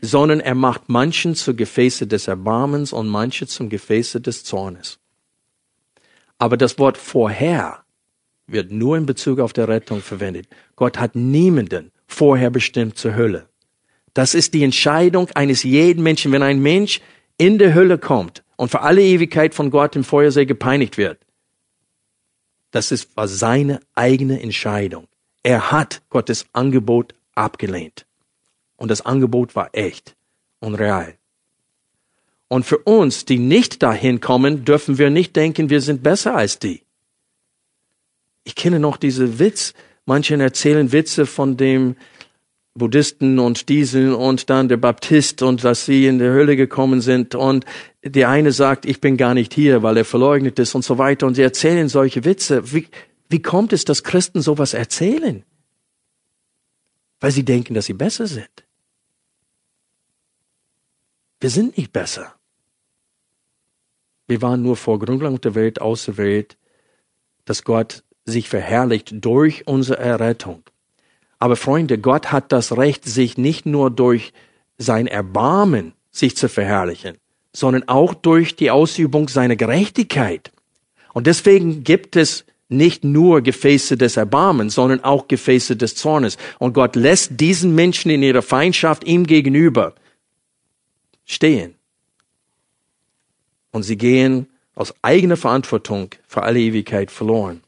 [0.01, 4.99] sondern er macht manchen zu Gefäße des Erbarmens und manche zum Gefäße des Zornes.
[6.37, 7.83] Aber das Wort vorher
[8.45, 10.47] wird nur in Bezug auf der Rettung verwendet.
[10.75, 13.49] Gott hat niemanden vorher bestimmt zur Hölle.
[14.13, 16.31] Das ist die Entscheidung eines jeden Menschen.
[16.31, 17.01] Wenn ein Mensch
[17.37, 21.19] in der Hölle kommt und für alle Ewigkeit von Gott im Feuersee gepeinigt wird,
[22.71, 25.07] das ist, seine eigene Entscheidung.
[25.43, 28.06] Er hat Gottes Angebot abgelehnt.
[28.77, 30.15] Und das Angebot war echt
[30.59, 31.15] und real.
[32.47, 36.59] Und für uns, die nicht dahin kommen, dürfen wir nicht denken, wir sind besser als
[36.59, 36.83] die.
[38.45, 39.73] Ich kenne noch diese Witz,
[40.05, 41.97] manche erzählen Witze von dem
[42.77, 47.35] Buddhisten und diesen und dann der Baptist und dass sie in der Hölle gekommen sind
[47.35, 47.65] und
[48.03, 51.27] der eine sagt, ich bin gar nicht hier, weil er verleugnet ist und so weiter
[51.27, 52.71] und sie erzählen solche Witze.
[52.71, 52.87] Wie,
[53.29, 55.43] wie kommt es, dass Christen sowas erzählen?
[57.19, 58.66] Weil sie denken, dass sie besser sind.
[61.39, 62.33] Wir sind nicht besser.
[64.27, 66.57] Wir waren nur vor Gründung der Welt auserwählt,
[67.45, 70.63] dass Gott sich verherrlicht durch unsere Errettung.
[71.39, 74.33] Aber Freunde, Gott hat das Recht, sich nicht nur durch
[74.77, 77.17] sein Erbarmen sich zu verherrlichen,
[77.53, 80.51] sondern auch durch die Ausübung seiner Gerechtigkeit.
[81.13, 86.37] Und deswegen gibt es nicht nur Gefäße des Erbarmens, sondern auch Gefäße des Zornes.
[86.59, 89.93] Und Gott lässt diesen Menschen in ihrer Feindschaft ihm gegenüber
[91.27, 91.75] stehen.
[93.71, 97.61] Und sie gehen aus eigener Verantwortung für alle Ewigkeit verloren.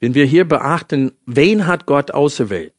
[0.00, 2.72] Wenn wir hier beachten, wen hat Gott auserwählt?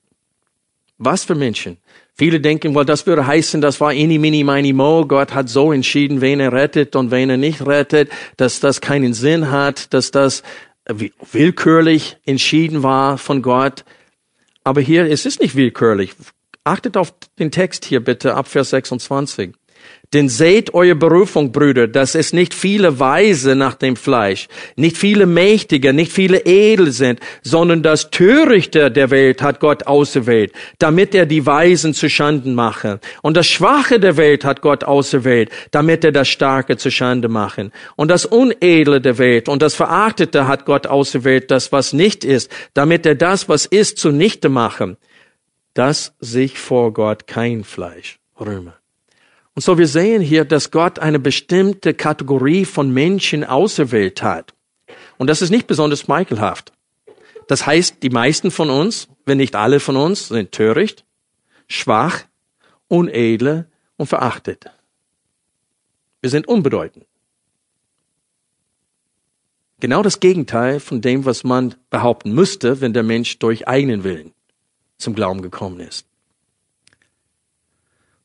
[0.98, 1.78] Was für Menschen?
[2.14, 5.06] Viele denken, well, das würde heißen, das war ini, mini, mini, mo.
[5.06, 9.14] Gott hat so entschieden, wen er rettet und wen er nicht rettet, dass das keinen
[9.14, 10.44] Sinn hat, dass das
[10.86, 13.86] willkürlich entschieden war von Gott.
[14.64, 16.14] Aber hier es ist nicht willkürlich.
[16.64, 19.54] Achtet auf den Text hier bitte ab Vers 26.
[20.14, 25.26] Denn seht eure Berufung, Brüder, dass es nicht viele Weise nach dem Fleisch, nicht viele
[25.26, 31.26] Mächtige, nicht viele edel sind, sondern das Törichte der Welt hat Gott auserwählt, damit er
[31.26, 33.00] die Weisen zu Schanden mache.
[33.24, 37.72] Und das Schwache der Welt hat Gott auserwählt, damit er das Starke zu Schande mache.
[37.96, 42.52] Und das Unedle der Welt und das Verachtete hat Gott auserwählt, das was nicht ist,
[42.76, 44.98] damit er das, was ist, zunichte mache
[45.74, 48.74] dass sich vor Gott kein Fleisch rühme.
[49.54, 54.54] Und so wir sehen hier, dass Gott eine bestimmte Kategorie von Menschen auserwählt hat.
[55.18, 56.72] Und das ist nicht besonders schmeichelhaft.
[57.48, 61.06] Das heißt, die meisten von uns, wenn nicht alle von uns, sind töricht,
[61.68, 62.24] schwach,
[62.88, 63.68] unedle
[63.98, 64.66] und verachtet.
[66.22, 67.06] Wir sind unbedeutend.
[69.80, 74.34] Genau das Gegenteil von dem, was man behaupten müsste, wenn der Mensch durch eigenen Willen
[75.02, 76.06] zum Glauben gekommen ist.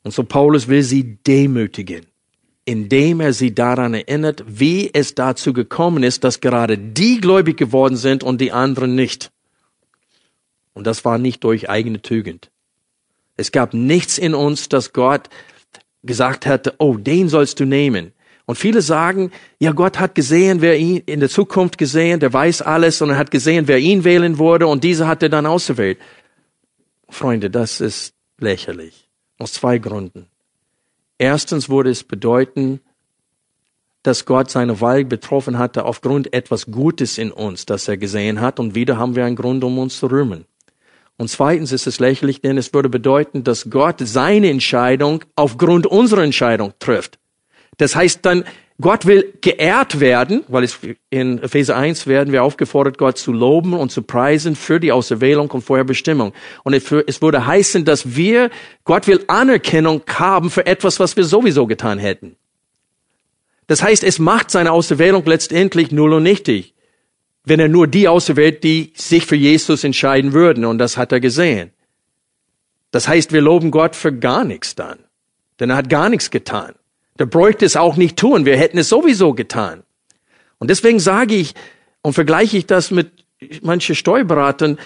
[0.03, 2.05] Und so Paulus will sie demütigen,
[2.65, 7.97] indem er sie daran erinnert, wie es dazu gekommen ist, dass gerade die gläubig geworden
[7.97, 9.31] sind und die anderen nicht.
[10.73, 12.51] Und das war nicht durch eigene Tugend.
[13.35, 15.29] Es gab nichts in uns, dass Gott
[16.03, 18.13] gesagt hätte, oh, den sollst du nehmen.
[18.45, 22.61] Und viele sagen, ja, Gott hat gesehen, wer ihn in der Zukunft gesehen, der weiß
[22.61, 25.99] alles und er hat gesehen, wer ihn wählen würde und diese hat er dann ausgewählt.
[27.09, 29.07] Freunde, das ist lächerlich.
[29.39, 30.27] Aus zwei Gründen.
[31.17, 32.79] Erstens würde es bedeuten,
[34.03, 38.59] dass Gott seine Wahl betroffen hatte aufgrund etwas Gutes in uns, das er gesehen hat,
[38.59, 40.45] und wieder haben wir einen Grund, um uns zu rühmen.
[41.17, 46.23] Und zweitens ist es lächerlich, denn es würde bedeuten, dass Gott seine Entscheidung aufgrund unserer
[46.23, 47.17] Entscheidung trifft.
[47.77, 48.43] Das heißt dann,
[48.79, 50.69] Gott will geehrt werden, weil
[51.09, 55.49] in Epheser 1 werden wir aufgefordert, Gott zu loben und zu preisen für die Auserwählung
[55.49, 56.31] und Vorherbestimmung.
[56.63, 58.51] Und es würde heißen, dass wir,
[58.83, 62.35] Gott will Anerkennung haben für etwas, was wir sowieso getan hätten.
[63.65, 66.75] Das heißt, es macht seine Auserwählung letztendlich null und nichtig,
[67.45, 70.65] wenn er nur die auserwählt, die sich für Jesus entscheiden würden.
[70.65, 71.71] Und das hat er gesehen.
[72.91, 74.99] Das heißt, wir loben Gott für gar nichts dann.
[75.59, 76.75] Denn er hat gar nichts getan.
[77.19, 78.45] Der bräuchte es auch nicht tun.
[78.45, 79.83] Wir hätten es sowieso getan.
[80.59, 81.53] Und deswegen sage ich
[82.01, 83.11] und vergleiche ich das mit
[83.61, 84.77] manchen Steuerberatern.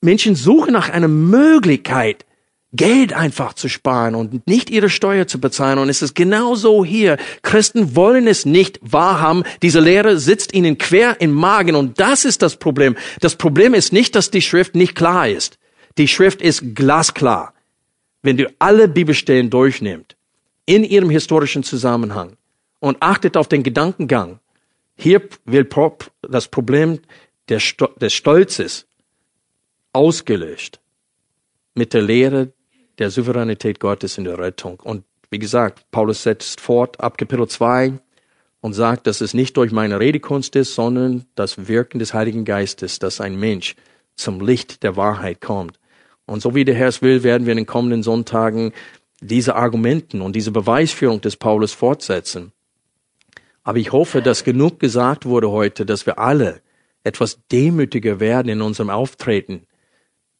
[0.00, 2.24] Menschen suchen nach einer Möglichkeit,
[2.72, 5.78] Geld einfach zu sparen und nicht ihre Steuer zu bezahlen.
[5.78, 7.16] Und es ist genauso hier.
[7.42, 9.42] Christen wollen es nicht wahrhaben.
[9.62, 11.74] Diese Lehre sitzt ihnen quer im Magen.
[11.74, 12.96] Und das ist das Problem.
[13.20, 15.58] Das Problem ist nicht, dass die Schrift nicht klar ist.
[15.98, 17.54] Die Schrift ist glasklar.
[18.22, 20.14] Wenn du alle Bibelstellen durchnimmst,
[20.70, 22.36] in ihrem historischen Zusammenhang
[22.78, 24.38] und achtet auf den Gedankengang.
[24.94, 25.74] Hier wird
[26.22, 27.00] das Problem
[27.48, 27.64] des
[28.12, 28.86] Stolzes
[29.92, 30.78] ausgelöscht
[31.74, 32.52] mit der Lehre
[32.98, 34.78] der Souveränität Gottes in der Rettung.
[34.78, 37.94] Und wie gesagt, Paulus setzt fort ab Kapitel 2
[38.60, 43.00] und sagt, dass es nicht durch meine Redekunst ist, sondern das Wirken des Heiligen Geistes,
[43.00, 43.74] dass ein Mensch
[44.14, 45.80] zum Licht der Wahrheit kommt.
[46.26, 48.72] Und so wie der Herr es will, werden wir in den kommenden Sonntagen
[49.20, 52.52] diese Argumenten und diese Beweisführung des Paulus fortsetzen.
[53.62, 56.62] Aber ich hoffe, dass genug gesagt wurde heute, dass wir alle
[57.04, 59.66] etwas demütiger werden in unserem Auftreten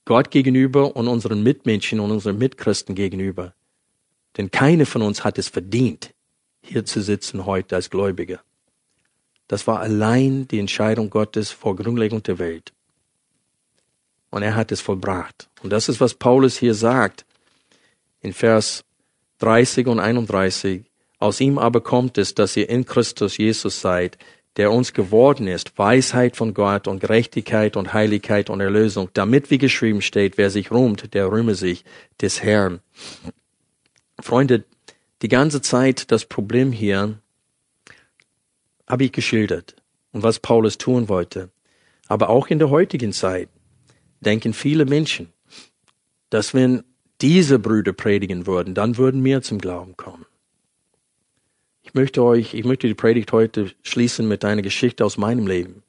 [0.06, 3.54] Gott gegenüber und unseren Mitmenschen und unseren Mitchristen gegenüber.
[4.36, 6.14] Denn keine von uns hat es verdient,
[6.62, 8.40] hier zu sitzen heute als Gläubige.
[9.48, 12.72] Das war allein die Entscheidung Gottes vor Grundlegung der Welt.
[14.30, 15.48] Und er hat es vollbracht.
[15.62, 17.26] Und das ist, was Paulus hier sagt
[18.20, 18.84] in Vers
[19.38, 20.84] 30 und 31.
[21.18, 24.18] Aus ihm aber kommt es, dass ihr in Christus Jesus seid,
[24.56, 29.58] der uns geworden ist, Weisheit von Gott und Gerechtigkeit und Heiligkeit und Erlösung, damit wie
[29.58, 31.84] geschrieben steht, wer sich ruhmt, der rühme sich
[32.20, 32.80] des Herrn.
[34.18, 34.64] Freunde,
[35.22, 37.18] die ganze Zeit das Problem hier
[38.86, 39.76] habe ich geschildert
[40.12, 41.50] und was Paulus tun wollte.
[42.08, 43.48] Aber auch in der heutigen Zeit
[44.20, 45.32] denken viele Menschen,
[46.28, 46.82] dass wenn
[47.22, 50.26] diese Brüder predigen würden, dann würden wir zum Glauben kommen.
[51.82, 55.82] Ich möchte euch, ich möchte die Predigt heute schließen mit einer Geschichte aus meinem Leben.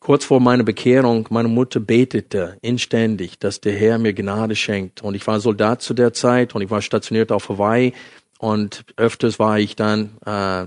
[0.00, 5.00] Kurz vor meiner Bekehrung, meine Mutter betete inständig, dass der Herr mir Gnade schenkt.
[5.00, 7.92] Und ich war Soldat zu der Zeit und ich war stationiert auf Hawaii
[8.40, 10.66] und öfters war ich dann äh,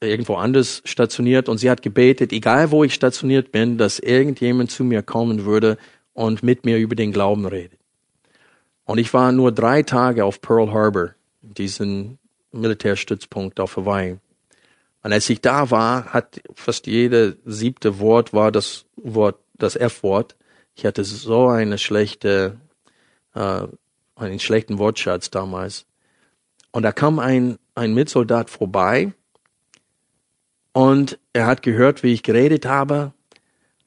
[0.00, 4.84] irgendwo anders stationiert und sie hat gebetet, egal wo ich stationiert bin, dass irgendjemand zu
[4.84, 5.76] mir kommen würde
[6.12, 7.81] und mit mir über den Glauben redet.
[8.92, 12.18] Und ich war nur drei Tage auf Pearl Harbor, diesen
[12.50, 14.18] Militärstützpunkt auf Hawaii.
[15.02, 20.36] Und als ich da war, hat fast jede siebte Wort war das Wort, das F-Wort.
[20.74, 22.58] Ich hatte so eine schlechte,
[23.34, 23.62] äh,
[24.14, 25.86] einen schlechten Wortschatz damals.
[26.70, 29.14] Und da kam ein, ein Mitsoldat vorbei
[30.74, 33.14] und er hat gehört, wie ich geredet habe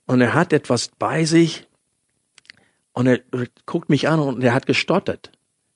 [0.07, 1.67] und er hat etwas bei sich
[2.95, 3.19] und er
[3.65, 5.31] guckt mich an und er hat gestottert.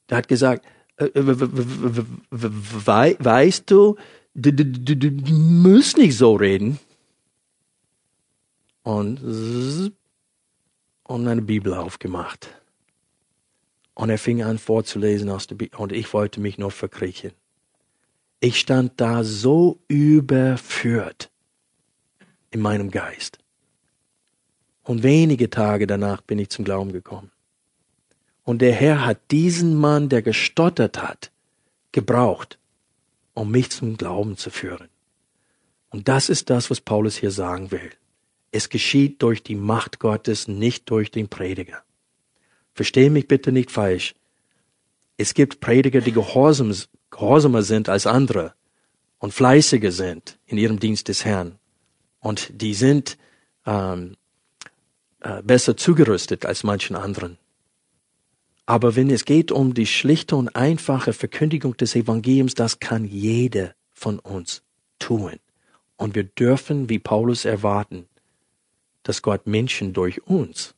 [0.08, 0.66] Er hat gesagt,
[3.20, 3.98] weißt du,
[4.34, 6.80] du, du, du, du musst nicht so reden.
[8.84, 9.20] Und,
[11.04, 12.50] und eine Bibel aufgemacht.
[13.94, 17.34] Und er fing an vorzulesen aus der Bibel und ich wollte mich nur verkriechen.
[18.40, 21.30] Ich stand da so überführt
[22.52, 23.40] in meinem Geist.
[24.90, 27.30] Und wenige Tage danach bin ich zum Glauben gekommen.
[28.44, 31.32] Und der Herr hat diesen Mann, der gestottert hat,
[31.92, 32.58] gebraucht,
[33.36, 34.90] um mich zum Glauben zu führen.
[35.92, 37.92] Und das ist das, was Paulus hier sagen will.
[38.52, 41.84] Es geschieht durch die Macht Gottes, nicht durch den Prediger.
[42.74, 44.16] Verstehe mich bitte nicht falsch.
[45.18, 48.56] Es gibt Prediger, die gehorsamer sind als andere
[49.20, 51.60] und fleißiger sind in ihrem Dienst des Herrn.
[52.22, 53.20] Und die sind
[53.68, 54.19] ähm, äh,
[55.44, 57.38] besser zugerüstet als manchen anderen.
[58.66, 63.74] Aber wenn es geht um die schlichte und einfache Verkündigung des Evangeliums, das kann jeder
[63.92, 64.62] von uns
[65.00, 65.40] tun.
[65.98, 68.08] Und wir dürfen, wie Paulus erwarten,
[69.04, 70.76] dass Gott Menschen durch uns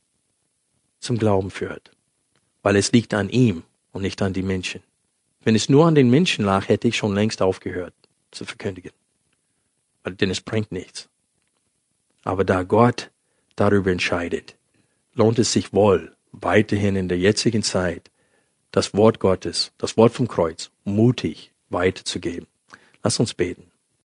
[1.00, 1.92] zum Glauben führt.
[2.64, 4.82] Weil es liegt an ihm und nicht an die Menschen.
[5.44, 7.94] Wenn es nur an den Menschen lag, hätte ich schon längst aufgehört
[8.32, 8.92] zu verkündigen.
[10.06, 11.10] Denn es bringt nichts.
[12.24, 13.11] Aber da Gott
[13.62, 14.56] darüber entscheidet,
[15.14, 18.10] lohnt es sich wohl, weiterhin in der jetzigen Zeit
[18.72, 22.48] das Wort Gottes, das Wort vom Kreuz, mutig weiterzugeben.
[23.04, 23.71] Lass uns beten.